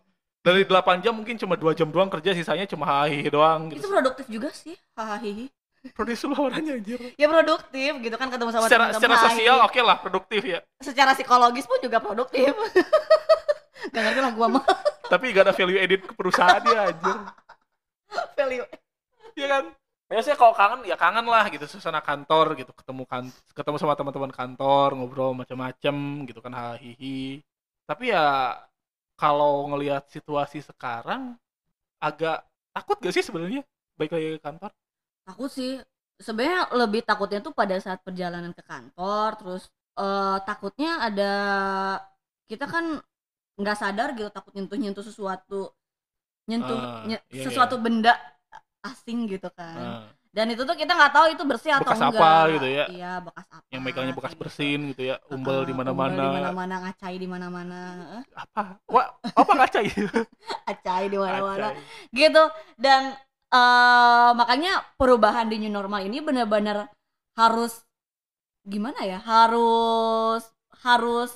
dari 0.45 0.61
8 0.63 1.01
jam 1.03 1.11
mungkin 1.11 1.35
cuma 1.35 1.57
dua 1.57 1.73
jam 1.73 1.89
doang 1.89 2.07
kerja 2.07 2.31
sisanya 2.31 2.69
cuma 2.69 2.85
hahihi 2.87 3.27
doang 3.27 3.67
Itu 3.67 3.81
gitu 3.83 3.87
produktif 3.91 4.25
juga 4.31 4.49
sih. 4.55 4.77
Hahaha. 4.95 5.51
produksi 5.93 6.25
lawannya 6.25 6.81
anjir. 6.81 6.97
Ya 7.13 7.29
produktif 7.29 7.91
gitu 8.01 8.15
kan 8.17 8.29
ketemu 8.33 8.49
sama 8.49 8.65
secara 8.65 8.85
secara 8.95 9.15
sosial 9.29 9.57
oke 9.61 9.79
lah 9.85 9.97
produktif 10.01 10.41
ya. 10.41 10.59
Secara 10.81 11.13
psikologis 11.13 11.65
pun 11.69 11.77
juga 11.77 12.01
produktif. 12.01 12.53
Gak 13.93 14.01
ngerti 14.01 14.21
lah 14.23 14.33
gua 14.33 14.47
mah 14.49 14.65
tapi 15.05 15.29
gak 15.29 15.45
ada 15.45 15.53
value 15.53 15.77
edit 15.77 16.01
ke 16.01 16.13
perusahaan 16.17 16.61
ya 16.65 16.89
anjir. 16.89 17.17
Value. 18.37 18.65
Iya 19.37 19.47
kan 19.49 19.63
biasanya 20.09 20.37
kalau 20.37 20.53
kangen 20.59 20.79
ya 20.85 20.95
kangen 21.03 21.25
lah 21.33 21.45
gitu 21.53 21.65
suasana 21.65 22.01
kantor 22.09 22.45
gitu 22.61 22.71
ketemu 22.79 23.03
kan 23.11 23.23
ketemu 23.57 23.77
sama 23.81 23.93
teman-teman 23.97 24.29
kantor 24.39 24.87
ngobrol 24.97 25.31
macam-macam 25.33 25.95
gitu 26.29 26.39
kan 26.45 26.53
hahihi 26.53 27.41
tapi 27.89 28.03
ya 28.13 28.53
kalau 29.21 29.65
ngelihat 29.73 30.03
situasi 30.15 30.59
sekarang 30.61 31.21
agak 32.01 32.45
takut 32.75 32.97
gak 33.03 33.13
sih 33.15 33.23
sebenarnya 33.25 33.61
baik 33.99 34.11
lagi 34.15 34.27
ke 34.37 34.41
kantor? 34.43 34.71
Aku 35.31 35.45
sih. 35.57 35.71
Sebenarnya 36.25 36.71
lebih 36.79 37.01
takutnya 37.03 37.39
tuh 37.45 37.51
pada 37.59 37.75
saat 37.83 37.99
perjalanan 38.05 38.51
ke 38.55 38.63
kantor 38.63 39.29
terus 39.39 39.63
eh, 39.99 40.37
takutnya 40.47 40.89
ada 41.07 41.31
kita 42.49 42.65
kan 42.69 42.85
nggak 43.61 43.77
sadar 43.81 44.07
gitu 44.17 44.29
takut 44.35 44.51
nyentuh 44.55 44.77
nyentuh 44.81 45.05
sesuatu 45.05 45.71
nyentuh 46.49 46.77
Ah, 46.77 47.07
nye- 47.07 47.25
iya, 47.31 47.45
sesuatu 47.45 47.75
benda 47.85 48.13
asing 48.85 49.25
gitu 49.29 49.49
kan. 49.53 49.77
Nah, 49.77 50.05
dan 50.35 50.51
itu 50.51 50.67
tuh 50.67 50.75
kita 50.75 50.91
nggak 50.91 51.13
tahu 51.15 51.25
itu 51.31 51.43
bersih 51.47 51.71
atau 51.79 51.95
Bekas 51.95 52.01
enggak. 52.03 52.19
apa 52.19 52.31
gitu 52.51 52.67
ya? 52.67 52.85
iya 52.91 53.13
bekas 53.23 53.47
apa 53.47 53.65
yang 53.71 53.81
megangnya 53.87 54.13
bekas 54.13 54.35
kayak 54.35 54.35
gitu. 54.35 54.41
bersin 54.43 54.79
gitu. 54.91 55.01
ya 55.07 55.15
umbel 55.31 55.63
Ah, 55.63 55.65
di 55.65 55.71
umbel 55.71 55.71
di 55.71 55.73
mana-mana 55.73 56.23
mana-mana 56.27 56.75
ngacai 56.83 57.15
di 57.15 57.27
mana-mana 57.27 57.79
apa? 58.35 58.61
Wah 58.91 59.07
apa 59.23 59.51
itu 59.79 60.05
acai 60.67 61.03
di 61.13 61.17
mana-mana. 61.17 61.71
Gitu. 62.11 62.43
Dan 62.75 63.15
eh 63.55 64.29
makanya 64.35 64.83
perubahan 64.99 65.47
di 65.47 65.55
new 65.63 65.71
normal 65.71 66.03
ini 66.03 66.19
benar-benar 66.19 66.91
harus 67.39 67.79
gimana 68.67 69.05
ya 69.07 69.21
harus 69.23 70.43
harus 70.83 71.31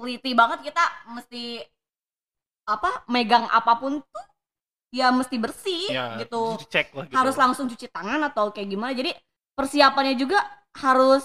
teliti 0.00 0.32
banget 0.32 0.72
kita 0.72 0.80
mesti 1.12 1.60
apa 2.64 3.04
megang 3.10 3.44
apa 3.50 3.72
pun 3.76 3.98
tuh 4.00 4.24
ya 4.90 5.14
mesti 5.14 5.36
bersih 5.38 5.86
ya 5.90 6.18
gitu. 6.20 6.58
dicek 6.58 6.90
lah 6.94 7.06
gitu. 7.06 7.14
Harus 7.16 7.34
langsung 7.38 7.70
cuci 7.70 7.86
tangan 7.90 8.20
atau 8.26 8.50
kayak 8.50 8.68
gimana. 8.68 8.92
Jadi 8.92 9.14
persiapannya 9.54 10.14
juga 10.18 10.42
harus 10.78 11.22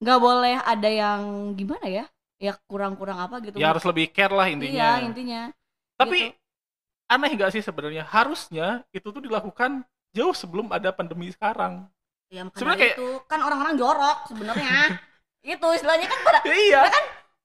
nggak 0.00 0.20
boleh 0.20 0.56
ada 0.60 0.88
yang 0.88 1.20
gimana 1.56 1.86
ya? 1.86 2.04
Ya 2.36 2.52
kurang-kurang 2.68 3.16
apa 3.16 3.40
gitu. 3.44 3.56
Ya 3.56 3.72
harus 3.72 3.84
lebih 3.84 4.12
care 4.12 4.32
lah 4.32 4.48
intinya. 4.48 4.72
Iya 4.72 4.90
intinya. 5.04 5.40
Tapi 5.96 6.32
gitu. 6.32 6.36
aneh 7.08 7.30
gak 7.32 7.52
sih 7.56 7.64
sebenarnya? 7.64 8.04
Harusnya 8.04 8.84
itu 8.92 9.08
tuh 9.08 9.24
dilakukan 9.24 9.84
jauh 10.12 10.36
sebelum 10.36 10.68
ada 10.68 10.92
pandemi 10.92 11.32
sekarang. 11.32 11.88
Ya 12.28 12.44
Sebenarnya 12.52 12.80
kayak- 12.92 12.98
itu. 13.00 13.08
Kan 13.24 13.40
orang-orang 13.40 13.74
jorok 13.80 14.18
sebenarnya. 14.28 15.00
itu 15.56 15.66
istilahnya 15.78 16.10
kan 16.10 16.18
pada 16.26 16.38
Ya, 16.44 16.52
iya 16.58 16.82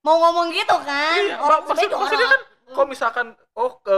mau 0.01 0.17
ngomong 0.17 0.50
gitu 0.51 0.75
kan. 0.81 1.20
Iya, 1.22 1.38
Orang 1.38 1.62
mak- 1.63 1.77
maksud- 1.77 1.93
maksudnya 1.93 2.27
jorok. 2.27 2.41
Kalau 2.71 2.87
misalkan 2.87 3.27
oh 3.53 3.77
ke 3.79 3.97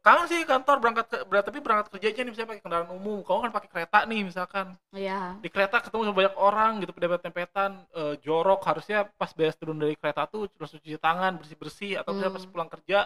kangen 0.00 0.26
sih 0.28 0.40
kantor 0.44 0.76
berangkat 0.78 1.06
ke, 1.08 1.16
berat 1.24 1.44
tapi 1.48 1.58
berangkat 1.58 1.86
kerja 1.92 2.06
aja 2.12 2.20
nih 2.22 2.30
misalnya 2.30 2.50
pakai 2.52 2.62
kendaraan 2.62 2.90
umum 2.92 3.20
kamu 3.20 3.38
kan 3.48 3.52
pakai 3.56 3.68
kereta 3.72 3.98
nih 4.04 4.20
misalkan 4.24 4.66
Iya. 4.92 5.36
di 5.40 5.48
kereta 5.48 5.80
ketemu 5.80 6.02
sama 6.06 6.16
banyak 6.16 6.36
orang 6.36 6.70
gitu 6.80 6.92
dempet-dempetan 6.94 7.70
eh, 7.92 8.14
jorok 8.20 8.60
harusnya 8.62 9.08
pas 9.16 9.32
beres 9.32 9.56
turun 9.56 9.80
dari 9.80 9.96
kereta 9.96 10.28
tuh 10.28 10.46
terus 10.52 10.72
cuci 10.72 10.96
tangan 10.96 11.40
bersih-bersih 11.40 11.98
atau 11.98 12.12
misalnya 12.12 12.34
pas 12.36 12.44
Hmm. 12.44 12.52
pulang 12.52 12.70
kerja 12.70 12.98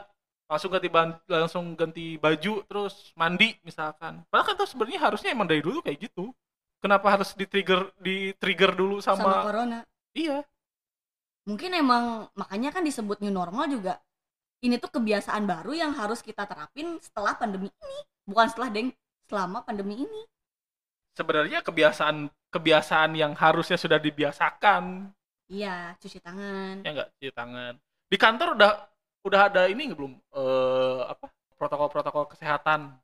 langsung 0.46 0.70
ganti 0.70 0.88
langsung 1.26 1.64
ganti 1.75 2.06
baju 2.16 2.62
terus 2.70 3.10
mandi 3.18 3.58
misalkan 3.62 4.22
padahal 4.30 4.46
kan 4.46 4.54
tuh 4.54 4.68
sebenarnya 4.70 5.00
harusnya 5.02 5.34
emang 5.34 5.50
dari 5.50 5.58
dulu 5.58 5.82
kayak 5.82 6.06
gitu 6.06 6.30
kenapa 6.78 7.18
harus 7.18 7.34
di 7.34 7.50
trigger 7.50 7.90
di 7.98 8.30
trigger 8.38 8.70
dulu 8.75 9.02
Sama, 9.02 9.22
sama, 9.26 9.42
corona. 9.42 9.78
iya 10.14 10.46
Mungkin 11.46 11.78
emang 11.78 12.26
makanya 12.34 12.75
kan 12.75 12.82
disebut 12.82 13.22
new 13.22 13.30
normal 13.30 13.70
juga. 13.70 14.02
Ini 14.64 14.80
tuh 14.80 14.88
kebiasaan 14.88 15.44
baru 15.44 15.76
yang 15.76 15.92
harus 15.92 16.25
kita 16.25 16.48
terapin 16.48 16.96
setelah 16.98 17.36
pandemi 17.36 17.68
ini. 17.68 17.98
Bukan 18.25 18.46
setelah 18.48 18.70
deng, 18.72 18.88
selama 19.28 19.62
pandemi 19.62 20.02
ini. 20.02 20.22
sebenarnya 21.12 21.64
kebiasaan 21.64 22.28
kebiasaan 22.52 23.16
yang 23.16 23.32
harusnya 23.32 23.80
sudah 23.80 23.96
dibiasakan 23.96 25.08
Iya, 25.48 25.96
cuci 25.96 26.20
tangan. 26.20 26.84
ya 26.84 26.90
enggak 26.92 27.08
cuci 27.16 27.32
tangan 27.32 27.72
di 28.04 28.16
kantor 28.20 28.48
udah 28.52 28.70
udah 29.25 29.40
ada 29.48 29.62
ini 29.64 29.96
belum 29.96 30.12
eh 30.12 31.00
apa 31.08 31.32
protokol-protokol 31.56 32.36
kesehatan 32.36 33.00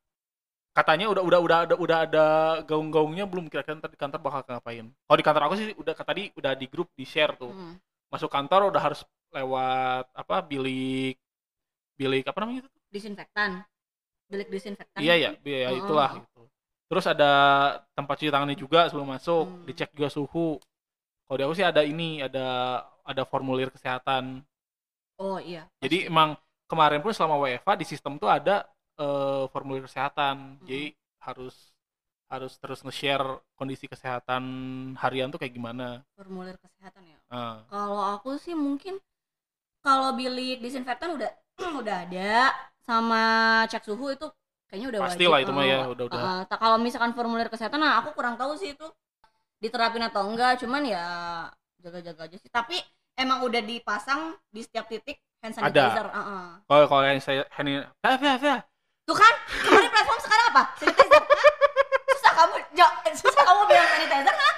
katanya 0.77 1.09
udah 1.09 1.25
udah 1.25 1.41
udah 1.41 1.59
ada 1.65 1.75
udah 1.81 1.99
ada 2.05 2.27
gaung-gaungnya 2.69 3.25
belum 3.25 3.49
kira-kira 3.49 3.81
ntar 3.81 3.89
di 3.89 3.97
kantor 3.97 4.21
bakal 4.21 4.45
ngapain 4.45 4.93
kalau 4.93 5.17
di 5.17 5.25
kantor 5.25 5.43
aku 5.49 5.55
sih 5.57 5.69
udah 5.81 5.95
tadi 5.97 6.23
udah 6.37 6.53
di 6.53 6.67
grup 6.69 6.93
di 6.93 7.09
share 7.09 7.33
tuh 7.41 7.49
Hmm. 7.49 7.81
masuk 8.13 8.29
kantor 8.29 8.69
udah 8.69 8.93
harus 8.93 9.01
lewat 9.33 10.05
apa 10.13 10.37
bilik 10.45 11.17
bilik 12.03 12.25
apa 12.27 12.39
namanya 12.43 12.61
itu 12.67 12.71
Disinfektan. 12.93 13.51
Bilik 14.29 14.49
disinfektan. 14.51 15.01
iya 15.03 15.15
ya 15.23 15.31
ya 15.45 15.69
Oh, 15.71 15.79
itulah 15.81 16.11
gitu 16.19 16.43
terus 16.91 17.05
ada 17.09 17.31
tempat 17.97 18.15
cuci 18.21 18.29
tangannya 18.29 18.59
juga 18.59 18.85
sebelum 18.93 19.09
masuk 19.17 19.45
Hmm. 19.49 19.65
dicek 19.65 19.89
juga 19.97 20.09
suhu 20.13 20.61
kalau 21.25 21.37
di 21.41 21.45
aku 21.49 21.55
sih 21.57 21.65
ada 21.65 21.81
ini 21.87 22.21
ada 22.21 22.47
ada 23.03 23.23
formulir 23.25 23.73
kesehatan. 23.73 24.45
Oh 25.19 25.39
iya. 25.41 25.69
Jadi 25.81 26.07
emang 26.11 26.37
kemarin 26.69 27.01
pun 27.01 27.13
selama 27.17 27.41
WFA 27.41 27.73
di 27.81 27.87
sistem 27.89 28.21
tuh 28.21 28.29
ada 28.29 28.67
eh, 29.01 29.45
formulir 29.49 29.85
kesehatan. 29.89 30.61
Jadi 30.69 30.93
harus 31.25 31.55
harus 32.33 32.53
terus 32.61 32.81
nge-share 32.85 33.41
kondisi 33.57 33.85
kesehatan 33.89 34.43
harian 35.01 35.29
tuh 35.33 35.41
kayak 35.41 35.53
gimana. 35.57 36.01
formulir 36.17 36.57
kesehatan 36.61 37.05
ya. 37.09 37.19
Nah, 37.33 37.65
Kalau 37.69 38.03
aku 38.17 38.37
sih 38.41 38.53
mungkin 38.57 39.01
kalau 39.85 40.15
bilik 40.15 40.63
disinfektan 40.63 41.17
udah 41.17 41.31
udah 41.61 41.97
ada 42.09 42.53
sama 42.83 43.23
cek 43.69 43.85
suhu 43.85 44.13
itu 44.13 44.27
kayaknya 44.67 44.89
udah 44.97 45.01
Pasti 45.05 45.25
wajib. 45.25 45.31
lah 45.31 45.39
itu 45.41 45.53
mah 45.53 45.65
ya, 45.65 45.79
Eh, 45.79 45.89
udah-udah. 45.93 46.21
eh, 46.21 46.43
tak- 46.49 46.61
kalau 46.61 46.77
misalkan 46.79 47.13
formulir 47.13 47.49
kesehatan 47.49 47.79
nah 47.79 48.01
aku 48.01 48.13
kurang 48.13 48.35
tahu 48.35 48.57
sih 48.57 48.73
itu 48.73 48.87
diterapin 49.63 50.03
atau 50.03 50.27
enggak, 50.27 50.59
cuman 50.59 50.83
ya 50.83 51.05
jaga-jaga 51.79 52.27
aja 52.27 52.37
sih. 52.37 52.51
Tapi 52.51 52.81
emang 53.15 53.45
udah 53.45 53.63
dipasang 53.63 54.35
di 54.49 54.61
setiap 54.61 54.89
titik 54.89 55.23
hand 55.39 55.55
Ada. 55.55 55.63
sanitizer. 55.95 56.07
eh, 56.09 56.19
eh. 56.19 56.47
kalau 56.67 56.85
kalau 56.89 57.03
yang 57.05 57.21
saya 57.23 57.43
ini 57.61 57.79
ah, 57.79 58.11
ah, 58.11 58.39
ah. 58.39 58.61
Tuh 59.03 59.15
kan, 59.15 59.35
kemarin 59.63 59.91
platform 59.91 60.21
sekarang 60.21 60.47
apa? 60.51 60.63
Sanitizer. 60.77 61.23
susah 62.09 62.33
kamu, 62.33 62.55
susah 63.15 63.43
kamu 63.45 63.61
bilang 63.67 63.89
sanitizer 63.89 64.35
kan? 64.35 64.55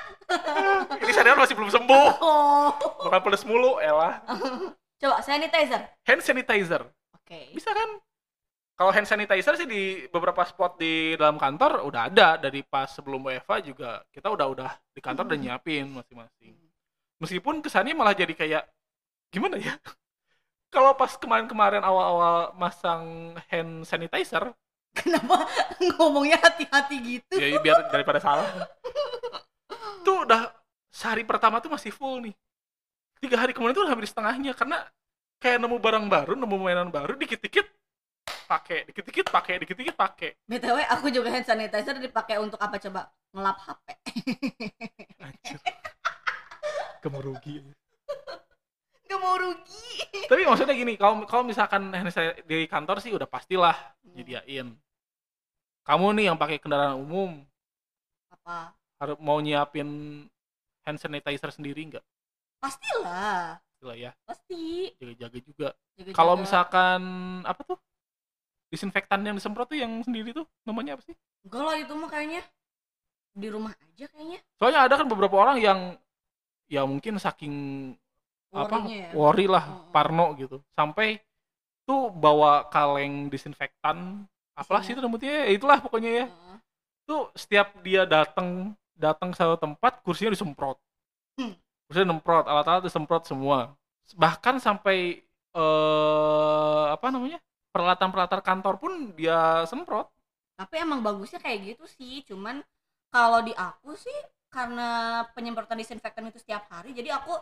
ini 1.01 1.13
sadar 1.13 1.37
masih 1.37 1.55
belum 1.55 1.71
sembuh. 1.71 2.09
Oh. 2.19 2.69
Bukan 3.03 3.21
pedes 3.21 3.45
mulu, 3.45 3.77
elah. 3.77 4.25
Coba 5.05 5.21
sanitizer. 5.21 5.83
Hand 6.09 6.23
sanitizer. 6.25 6.83
Oke. 7.13 7.53
Bisa 7.53 7.77
kan? 7.77 8.01
Kalau 8.73 8.89
hand 8.89 9.05
sanitizer 9.05 9.53
sih 9.61 9.69
di 9.69 10.09
beberapa 10.09 10.41
spot 10.49 10.81
di 10.81 11.13
dalam 11.21 11.37
kantor 11.37 11.85
udah 11.85 12.09
ada 12.09 12.41
dari 12.41 12.65
pas 12.65 12.89
sebelum 12.89 13.21
WFA 13.21 13.61
juga 13.61 14.01
kita 14.09 14.33
udah 14.33 14.47
udah 14.49 14.71
di 14.97 15.05
kantor 15.05 15.29
udah 15.29 15.39
nyiapin 15.39 15.93
masing-masing. 15.93 16.57
Meskipun 17.21 17.61
kesannya 17.61 17.93
malah 17.93 18.17
jadi 18.17 18.33
kayak 18.33 18.65
gimana 19.29 19.61
ya? 19.61 19.77
Kalau 20.75 20.97
pas 20.97 21.13
kemarin-kemarin 21.21 21.85
awal-awal 21.85 22.57
masang 22.57 23.37
hand 23.53 23.85
sanitizer, 23.85 24.57
Kenapa 25.05 25.45
ngomongnya 26.01 26.39
hati-hati 26.39 26.97
gitu? 27.03 27.35
ya 27.37 27.59
biar 27.61 27.93
daripada 27.93 28.23
salah. 28.23 28.47
Tuh 30.07 30.25
udah 30.25 30.55
sehari 30.89 31.27
pertama 31.27 31.59
tuh 31.59 31.69
masih 31.69 31.91
full 31.93 32.23
nih. 32.25 32.35
Tiga 33.25 33.41
hari 33.41 33.57
kemudian 33.57 33.73
tuh 33.73 33.89
hampir 33.89 34.05
setengahnya 34.05 34.53
karena 34.53 34.85
kayak 35.41 35.57
nemu 35.57 35.81
barang 35.81 36.13
baru, 36.13 36.37
nemu 36.37 36.57
mainan 36.61 36.93
baru, 36.93 37.17
dikit-dikit 37.17 37.65
pakai, 38.45 38.85
dikit-dikit 38.85 39.33
pakai, 39.33 39.65
dikit-dikit 39.65 39.97
pakai. 39.97 40.37
BTW 40.45 40.85
aku 40.93 41.09
juga 41.09 41.33
hand 41.33 41.49
sanitizer 41.49 41.97
dipakai 42.05 42.37
untuk 42.37 42.61
apa 42.61 42.77
coba? 42.77 43.09
Ngelap 43.33 43.57
HP. 43.65 43.87
Anjir. 45.25 45.57
Kamu 47.01 47.19
rugi. 47.25 47.65
Gak 49.09 49.17
mau 49.17 49.41
rugi. 49.41 49.89
Tapi 50.29 50.45
maksudnya 50.45 50.77
gini, 50.77 51.01
kalau 51.01 51.25
kalau 51.25 51.49
misalkan 51.49 51.97
hand 51.97 52.13
sanitizer 52.13 52.45
di 52.45 52.69
kantor 52.69 53.01
sih 53.01 53.17
udah 53.17 53.25
pastilah 53.25 53.97
nyediain. 54.05 54.77
Kamu 55.81 56.13
nih 56.13 56.29
yang 56.29 56.37
pakai 56.37 56.61
kendaraan 56.61 57.01
umum 57.01 57.41
Apa? 58.29 58.77
harus 59.01 59.17
mau 59.17 59.41
nyiapin 59.41 59.89
hand 60.85 61.01
sanitizer 61.01 61.49
sendiri 61.49 61.89
nggak? 61.89 62.05
Pastilah. 62.65 63.61
Pastilah 63.61 63.97
ya, 64.01 64.11
Pasti. 64.25 64.89
jaga-jaga 64.97 65.39
juga. 65.45 65.69
Jaga-jaga. 66.01 66.17
Kalau 66.17 66.35
misalkan 66.41 67.03
apa 67.45 67.61
tuh? 67.69 67.79
Disinfektan 68.73 69.21
yang 69.23 69.37
disemprot 69.37 69.69
tuh 69.71 69.79
yang 69.79 69.93
sendiri 70.03 70.33
tuh 70.33 70.49
namanya 70.65 70.97
apa 70.99 71.05
sih? 71.07 71.15
enggak 71.45 71.63
lah 71.63 71.77
itu 71.77 71.93
mah 71.93 72.09
kayaknya 72.09 72.43
di 73.37 73.49
rumah 73.53 73.77
aja 73.77 74.07
kayaknya. 74.09 74.41
Soalnya 74.57 74.81
ada 74.89 74.95
kan 74.97 75.07
beberapa 75.07 75.37
orang 75.37 75.61
yang 75.61 75.81
ya 76.67 76.89
mungkin 76.89 77.21
saking 77.21 77.55
apa 78.55 78.87
ya. 78.89 79.13
worry 79.13 79.45
lah, 79.45 79.67
Mm-mm. 79.67 79.93
parno 79.93 80.33
gitu. 80.41 80.63
Sampai 80.73 81.21
tuh 81.85 82.09
bawa 82.09 82.65
kaleng 82.73 83.29
disinfektan 83.29 84.25
apalah 84.57 84.81
sih 84.81 84.97
itu 84.97 85.03
namanya 85.05 85.45
ya, 85.45 85.45
itulah 85.53 85.79
pokoknya 85.85 86.11
ya. 86.25 86.27
Heeh. 86.31 86.57
Tuh 87.05 87.29
setiap 87.37 87.77
dia 87.85 88.09
datang 88.09 88.73
datang 88.97 89.35
ke 89.35 89.37
satu 89.37 89.61
tempat 89.61 90.01
kursinya 90.01 90.33
disemprot. 90.33 90.81
Hmm. 91.37 91.53
Kursinya 91.89 92.13
disemprot, 92.13 92.45
alat-alat 92.49 92.83
disemprot 92.85 93.23
semua. 93.29 93.77
Bahkan 94.17 94.61
sampai 94.61 95.21
eh 95.55 96.85
apa 96.91 97.07
namanya? 97.13 97.41
peralatan-peralatan 97.75 98.43
kantor 98.47 98.75
pun 98.79 98.93
dia 99.19 99.67
semprot. 99.67 100.07
Tapi 100.55 100.79
emang 100.79 101.03
bagusnya 101.03 101.43
kayak 101.43 101.75
gitu 101.75 101.85
sih. 101.91 102.23
Cuman 102.23 102.63
kalau 103.11 103.43
di 103.43 103.51
aku 103.51 103.99
sih 103.99 104.15
karena 104.47 105.23
penyemprotan 105.35 105.83
disinfektan 105.83 106.31
itu 106.31 106.39
setiap 106.39 106.71
hari, 106.71 106.95
jadi 106.95 107.19
aku 107.19 107.35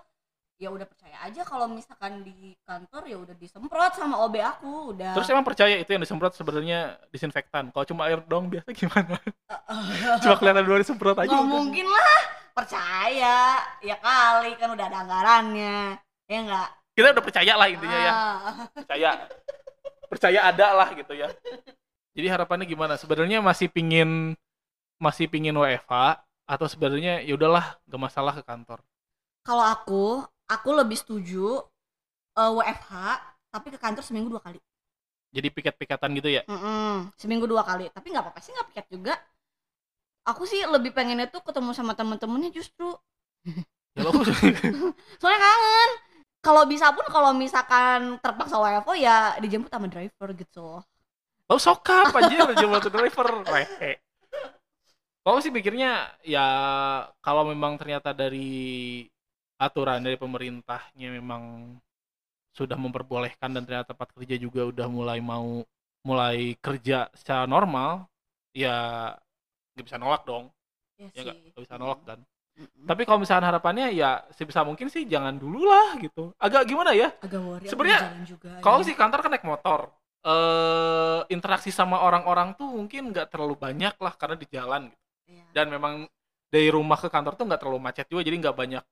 ya 0.57 0.72
udah 0.72 0.88
percaya 0.88 1.18
aja 1.26 1.42
kalau 1.44 1.68
misalkan 1.68 2.24
di 2.24 2.57
kantor 2.64 3.02
ya 3.05 3.18
udah 3.20 3.37
disemprot 3.37 3.92
sama 3.92 4.24
OB 4.24 4.37
aku 4.40 4.96
udah. 4.96 5.12
Terus 5.12 5.28
emang 5.28 5.44
percaya 5.44 5.76
itu 5.76 5.90
yang 5.92 6.00
disemprot 6.00 6.33
sebenarnya 6.33 6.96
disinfektan. 7.12 7.68
Kalau 7.68 7.85
cuma 7.85 8.09
air 8.09 8.24
dong 8.24 8.48
biasa 8.48 8.72
gimana? 8.72 9.20
cuma 10.24 10.35
kelihatan 10.40 10.64
dua 10.64 10.81
disemprot 10.81 11.18
aja. 11.20 11.28
nggak 11.28 11.44
mungkin 11.44 11.85
lah 11.92 12.41
percaya 12.57 13.37
ya 13.88 13.97
kali 14.07 14.51
kan 14.61 14.69
udah 14.75 14.85
ada 14.88 14.99
anggarannya 15.05 15.73
ya 16.31 16.38
enggak 16.45 16.69
Kita 16.93 17.09
udah 17.17 17.25
percaya 17.25 17.53
lah 17.57 17.69
intinya 17.73 17.99
ya. 17.99 18.12
Percaya. 18.77 19.11
Percaya 20.11 20.41
ada 20.45 20.67
lah 20.77 20.88
gitu 20.93 21.12
ya. 21.17 21.29
Jadi 22.17 22.27
harapannya 22.29 22.67
gimana? 22.69 22.95
Sebenarnya 23.01 23.41
masih 23.41 23.69
pingin 23.73 24.37
masih 25.01 25.27
pingin 25.33 25.57
WFA 25.57 26.21
atau 26.47 26.67
sebenarnya 26.71 27.23
ya 27.27 27.35
udahlah 27.38 27.79
gak 27.91 28.03
masalah 28.03 28.35
ke 28.38 28.45
kantor. 28.47 28.81
kalau 29.43 29.65
aku 29.67 30.05
aku 30.47 30.69
lebih 30.75 30.99
setuju 30.99 31.62
eh, 32.38 32.53
WFH 32.53 32.93
tapi 33.53 33.69
ke 33.75 33.79
kantor 33.81 34.03
seminggu 34.05 34.29
dua 34.33 34.43
kali 34.43 34.59
Jadi 35.33 35.49
piket-pikatan 35.49 36.11
gitu 36.21 36.29
ya. 36.29 36.43
Mm-mm, 36.47 37.09
seminggu 37.17 37.49
dua 37.49 37.65
kali 37.65 37.88
tapi 37.91 38.12
nggak 38.12 38.25
apa-apa 38.25 38.41
sih 38.45 38.53
nggak 38.53 38.69
piket 38.73 38.87
juga 38.93 39.15
aku 40.26 40.46
sih 40.46 40.62
lebih 40.66 40.94
pengennya 40.94 41.28
tuh 41.30 41.42
ketemu 41.42 41.70
sama 41.74 41.92
temen-temennya 41.98 42.50
justru 42.54 42.94
Ya 43.92 44.08
soalnya 45.20 45.40
kangen 45.40 45.90
kalau 46.40 46.64
bisa 46.64 46.96
pun 46.96 47.04
kalau 47.12 47.37
misalkan 47.37 48.16
terpaksa 48.24 48.56
WFO 48.56 48.96
ya 48.96 49.37
dijemput 49.37 49.68
sama 49.68 49.85
driver 49.85 50.32
gitu 50.32 50.80
lo 51.52 51.61
sokap 51.61 52.08
aja 52.16 52.48
lo 52.48 52.56
jemput 52.56 52.88
driver. 52.88 53.44
Rehe. 53.44 54.00
Kalau 55.22 55.38
sih 55.44 55.52
pikirnya 55.52 56.08
ya 56.24 56.46
kalau 57.20 57.44
memang 57.46 57.76
ternyata 57.76 58.16
dari 58.16 59.04
aturan 59.61 60.00
dari 60.02 60.16
pemerintahnya 60.16 61.12
memang 61.12 61.76
sudah 62.56 62.80
memperbolehkan 62.80 63.52
dan 63.52 63.62
ternyata 63.68 63.92
tempat 63.92 64.08
kerja 64.16 64.40
juga 64.40 64.66
udah 64.72 64.88
mulai 64.88 65.20
mau 65.20 65.62
mulai 66.02 66.58
kerja 66.58 67.12
secara 67.14 67.46
normal 67.46 68.08
ya 68.56 69.12
nggak 69.74 69.85
bisa 69.88 69.98
nolak 69.98 70.22
dong 70.24 70.44
ya, 70.98 71.06
ya 71.16 71.20
nggak 71.24 71.37
sih. 71.37 71.48
nggak 71.52 71.62
bisa 71.64 71.76
nolak 71.80 72.00
kan 72.04 72.18
Mm-mm. 72.52 72.85
tapi 72.85 73.02
kalau 73.08 73.18
misalnya 73.24 73.48
harapannya 73.48 73.87
ya 73.96 74.28
sebisa 74.37 74.61
mungkin 74.61 74.92
sih 74.92 75.08
jangan 75.08 75.40
dulu 75.40 75.64
lah 75.64 75.96
gitu 75.96 76.37
agak 76.37 76.68
gimana 76.68 76.92
ya 76.92 77.08
agak 77.24 77.40
worry 77.40 77.64
Sebenarnya 77.64 77.98
di 77.98 78.04
jalan 78.04 78.22
juga 78.28 78.50
kalau 78.61 78.78
ya. 78.80 78.87
sih 78.87 78.94
kantor 78.94 79.18
kan 79.24 79.30
naik 79.32 79.46
motor 79.48 79.80
eh 80.22 81.20
interaksi 81.32 81.72
sama 81.72 81.98
orang-orang 82.04 82.54
tuh 82.54 82.68
mungkin 82.68 83.11
nggak 83.11 83.32
terlalu 83.32 83.56
banyak 83.58 83.96
lah 83.98 84.12
karena 84.14 84.37
di 84.38 84.46
jalan 84.52 84.92
gitu. 84.92 85.02
Iya. 85.32 85.44
dan 85.56 85.66
memang 85.72 85.94
dari 86.52 86.68
rumah 86.68 87.00
ke 87.00 87.08
kantor 87.08 87.35
tuh 87.40 87.48
nggak 87.48 87.61
terlalu 87.64 87.80
macet 87.80 88.06
juga 88.12 88.20
jadi 88.22 88.37
nggak 88.37 88.56
banyak 88.56 88.85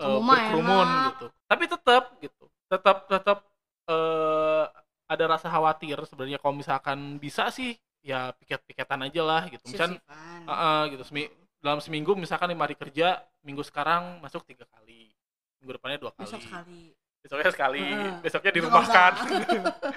mah 0.00 0.24
berkerumun 0.24 0.88
enak. 0.88 1.06
gitu 1.12 1.26
tapi 1.46 1.64
tetap 1.68 2.04
gitu 2.24 2.44
tetap 2.72 2.96
tetap 3.06 3.38
eh 3.86 4.64
ada 5.12 5.24
rasa 5.28 5.52
khawatir 5.52 6.00
sebenarnya 6.08 6.40
kalau 6.40 6.56
misalkan 6.56 7.20
bisa 7.20 7.52
sih 7.52 7.76
ya 8.02 8.34
piket-piketan 8.36 9.00
aja 9.06 9.22
lah 9.22 9.42
gitu 9.46 9.62
misalkan 9.64 9.96
Sip-sipan. 9.96 10.42
Heeh, 10.44 10.82
gitu 10.92 11.02
Semi- 11.06 11.32
dalam 11.62 11.78
seminggu 11.78 12.12
misalkan 12.14 12.50
lima 12.50 12.66
hari 12.66 12.74
kerja 12.74 13.22
minggu 13.40 13.62
sekarang 13.62 14.18
masuk 14.18 14.42
tiga 14.42 14.66
kali 14.68 15.14
minggu 15.62 15.78
depannya 15.78 15.98
dua 15.98 16.10
kali 16.10 16.26
besok 16.26 16.42
sekali 16.42 16.80
besoknya 17.22 17.50
sekali 17.54 17.82
Heeh. 17.86 18.14
besoknya 18.18 18.50
dirumahkan 18.52 19.12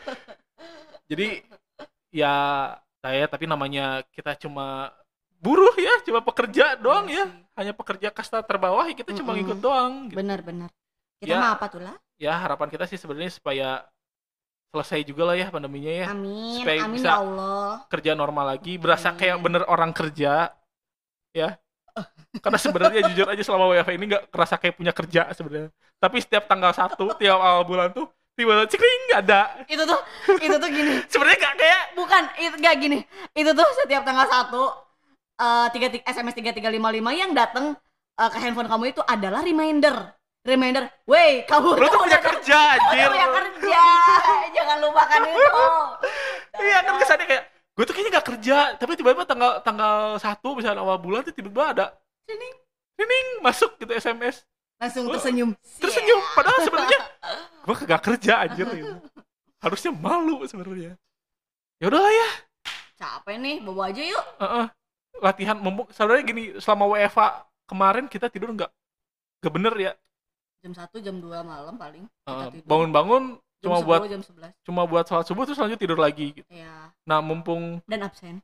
jadi 1.09 1.27
ya 2.09 2.33
saya 3.01 3.25
tapi 3.25 3.45
namanya 3.45 4.01
kita 4.09 4.37
cuma 4.39 4.93
buruh 5.37 5.73
ya 5.77 6.01
cuma 6.05 6.21
pekerja 6.21 6.77
doang 6.77 7.05
Iya 7.05 7.21
ya 7.21 7.25
sih. 7.29 7.41
hanya 7.57 7.73
pekerja 7.73 8.07
kasta 8.09 8.41
terbawah 8.41 8.85
ya 8.85 8.93
kita 8.93 9.13
cuma 9.13 9.33
Mm-mm. 9.33 9.45
ngikut 9.45 9.59
doang 9.61 9.91
gitu. 10.09 10.17
benar-benar 10.17 10.69
kita 11.17 11.33
Ya. 11.33 11.37
mah 11.41 11.51
apa 11.57 11.65
tuh 11.69 11.81
lah 11.81 11.95
ya 12.17 12.33
harapan 12.33 12.69
kita 12.69 12.85
sih 12.85 12.97
sebenarnya 12.97 13.33
supaya 13.33 13.81
selesai 14.75 15.07
juga 15.07 15.31
lah 15.31 15.35
ya 15.39 15.47
pandeminya 15.47 15.93
ya. 16.03 16.05
Amin 16.11 16.59
Supaya 16.59 16.79
amin 16.83 16.99
bisa 16.99 17.09
ya 17.15 17.23
Allah. 17.23 17.69
kerja 17.88 18.11
normal 18.11 18.45
lagi 18.51 18.75
berasa 18.75 19.15
Amin. 19.15 19.19
kayak 19.23 19.38
bener 19.39 19.63
orang 19.71 19.95
kerja 19.95 20.51
ya. 21.31 21.49
Karena 22.43 22.59
sebenarnya 22.59 23.01
jujur 23.15 23.27
aja 23.31 23.39
selama 23.39 23.71
WFH 23.71 23.91
ini 23.95 24.05
nggak 24.11 24.23
kerasa 24.27 24.55
kayak 24.59 24.75
punya 24.75 24.91
kerja 24.91 25.31
sebenarnya. 25.31 25.71
Tapi 25.95 26.17
setiap 26.19 26.43
tanggal 26.51 26.75
satu 26.75 27.15
tiap 27.15 27.39
awal 27.39 27.63
bulan 27.63 27.95
tuh 27.95 28.11
tiba-tiba 28.35 28.67
cikring 28.67 29.01
nggak 29.07 29.21
ada. 29.31 29.41
Itu 29.63 29.83
tuh 29.88 29.99
itu 30.43 30.55
tuh 30.59 30.69
gini. 30.69 30.93
Sebenarnya 31.11 31.39
nggak 31.39 31.55
kayak 31.55 31.83
bukan 31.95 32.23
itu 32.35 32.55
gak 32.59 32.75
gini. 32.83 32.99
Itu 33.31 33.51
tuh 33.55 33.67
setiap 33.79 34.03
tanggal 34.03 34.27
satu 34.27 34.63
eh, 35.39 35.67
tiga 35.71 35.88
tiga 35.88 36.03
SMS 36.03 36.35
tiga 36.35 36.51
tiga 36.51 36.67
lima 36.67 36.91
lima 36.91 37.15
yang 37.15 37.31
datang 37.31 37.79
eh, 38.19 38.29
ke 38.29 38.38
handphone 38.43 38.67
kamu 38.67 38.91
itu 38.91 39.01
adalah 39.07 39.39
reminder 39.39 39.95
reminder, 40.45 40.86
"Woi, 41.03 41.43
kamu 41.43 41.75
Lu 41.75 41.86
tuh 41.86 41.99
punya 42.05 42.19
kerja 42.21 42.58
anjir. 42.77 43.10
kamu 43.10 43.12
punya 43.12 43.29
kerja. 43.34 43.81
Jangan 44.55 44.77
lupakan 44.79 45.19
itu." 45.25 45.65
Iya 46.55 46.77
kan 46.81 46.93
kesannya 46.97 47.25
kayak 47.25 47.43
gue 47.75 47.84
tuh 47.84 47.91
kayaknya 47.91 48.12
gak 48.15 48.27
kerja, 48.31 48.58
tapi 48.79 48.95
tiba-tiba 48.95 49.27
tanggal 49.27 49.60
tanggal 49.60 50.15
satu 50.15 50.55
misalnya 50.55 50.79
awal 50.79 50.95
bulan 50.95 51.27
tuh 51.27 51.34
tiba-tiba 51.34 51.75
ada 51.75 51.86
Cining. 52.23 52.55
Nining 52.95 53.27
masuk 53.43 53.75
gitu 53.75 53.91
SMS 53.91 54.47
Langsung 54.79 55.08
Oh, 55.08 55.15
tersenyum. 55.15 55.51
tersenyum 55.79 56.19
padahal 56.31 56.60
sebenarnya 56.63 56.99
gue 57.67 57.75
kagak 57.75 58.01
kerja 58.01 58.34
anjir 58.43 58.63
gitu. 58.69 58.95
harusnya 59.60 59.91
malu 59.91 60.43
sebenarnya 60.43 60.95
ya 61.75 61.86
udahlah 61.88 62.12
ya 62.12 62.29
Capek 62.95 63.36
nih, 63.36 63.55
bawa 63.60 63.91
aja 63.91 64.03
yuk. 64.08 64.25
Heeh. 64.39 64.65
latihan 65.19 65.60
mumpung 65.60 65.88
sebenarnya 65.91 66.23
gini 66.23 66.43
selama 66.60 66.91
WFA 66.91 67.27
kemarin 67.67 68.05
kita 68.08 68.27
tidur 68.27 68.51
nggak 68.51 68.71
nggak 69.39 69.51
bener 69.51 69.73
ya 69.75 69.91
Jam 70.65 70.73
1, 70.73 70.97
jam 70.99 71.15
2 71.15 71.30
malam 71.45 71.78
paling. 71.78 72.10
tidur. 72.25 72.65
bangun-bangun 72.65 73.23
cuma 73.62 73.78
10, 73.78 73.86
buat 73.86 73.99
jam 74.04 74.21
11. 74.21 74.49
cuma 74.62 74.82
buat 74.84 75.06
sholat 75.06 75.25
subuh 75.25 75.45
terus 75.45 75.58
lanjut 75.58 75.78
tidur 75.78 75.95
lagi 75.95 76.34
gitu. 76.34 76.49
Ya, 76.49 76.89
nah 77.04 77.21
mumpung 77.21 77.86
dan 77.86 78.01
absen. 78.01 78.41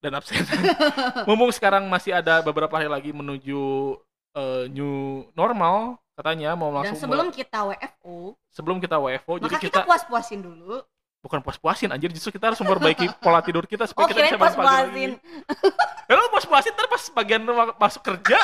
dan 0.00 0.12
absen 0.14 0.40
mumpung 1.28 1.48
sekarang 1.50 1.84
masih 1.86 2.10
ada 2.10 2.40
beberapa 2.40 2.72
hari 2.72 2.88
lagi 2.88 3.10
menuju 3.10 3.60
eh, 4.32 4.64
new 4.66 5.28
normal 5.32 6.00
katanya 6.12 6.52
mau 6.52 6.68
Dan 6.70 6.76
langsung 6.82 6.98
sebelum 6.98 7.28
mulai- 7.28 7.36
kita 7.36 7.58
WFO, 7.62 8.16
sebelum 8.48 8.76
kita 8.78 8.96
WFO 8.96 9.32
jadi 9.34 9.44
maka 9.46 9.56
kita, 9.58 9.68
kita 9.78 9.80
puas-puasin 9.84 10.40
dulu. 10.40 10.80
bukan 11.20 11.38
puas-puasin 11.38 11.88
anjir 11.88 12.10
justru 12.10 12.32
kita 12.32 12.48
harus 12.48 12.58
memperbaiki 12.58 13.06
pola 13.22 13.40
tidur 13.40 13.62
kita 13.62 13.84
supaya 13.86 14.04
Oh, 14.04 14.08
kita 14.08 14.24
bisa 14.26 14.36
puas-puasin. 14.36 15.20
Ya 16.02 16.12
lu 16.12 16.28
puas-puasin 16.28 16.72
ntar 16.72 16.88
pas 16.88 17.04
bagian 17.14 17.40
ma- 17.44 17.76
masuk 17.78 18.02
kerja 18.02 18.40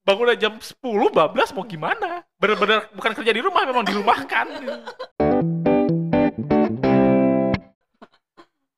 bangunnya 0.00 0.36
jam 0.36 0.54
10, 0.56 0.80
bablas 1.10 1.52
mau 1.52 1.62
gimana? 1.62 2.24
Bener-bener 2.36 2.88
bukan 2.92 3.12
kerja 3.14 3.32
di 3.32 3.40
rumah, 3.40 3.62
memang 3.62 3.84
dirumahkan. 3.84 4.46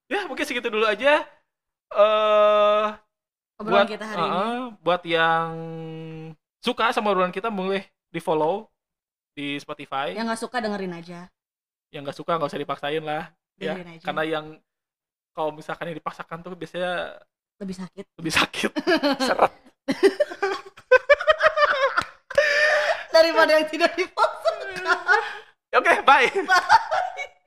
ya 0.06 0.28
mungkin 0.28 0.44
segitu 0.44 0.68
dulu 0.68 0.84
aja. 0.84 1.24
Eh 1.92 2.86
Obrolan 3.60 3.84
buat 3.84 3.90
kita 3.90 4.04
hari 4.04 4.20
ini. 4.20 4.32
uh-uh, 4.32 4.60
buat 4.82 5.02
yang 5.06 5.48
suka 6.58 6.90
sama 6.90 7.12
obrolan 7.12 7.30
kita 7.30 7.48
boleh 7.48 7.84
di 8.10 8.18
follow 8.18 8.66
di 9.32 9.56
Spotify. 9.56 10.12
Yang 10.12 10.26
nggak 10.28 10.42
suka 10.42 10.56
dengerin 10.58 10.92
aja. 10.92 11.20
Yang 11.92 12.00
nggak 12.08 12.18
suka 12.18 12.32
nggak 12.36 12.50
usah 12.50 12.60
dipaksain 12.60 13.04
lah. 13.04 13.30
Ya, 13.56 13.76
Dengerin 13.76 13.88
aja. 13.96 14.04
karena 14.04 14.22
yang 14.26 14.46
kalau 15.32 15.52
misalkan 15.52 15.88
yang 15.88 15.96
dipaksakan 15.96 16.42
tuh 16.42 16.52
biasanya 16.52 17.16
Lebih 17.60 17.76
sakit. 17.78 18.04
lebih 18.18 18.32
sakit. 18.34 18.70
Seret. 19.28 19.52
dari 23.30 23.52
yang 23.54 23.68
tidak 23.70 23.92
dimasukkan. 23.94 24.82
Oke, 25.78 25.88
okay, 25.88 25.96
bye. 26.02 26.26
Bye. 26.42 27.40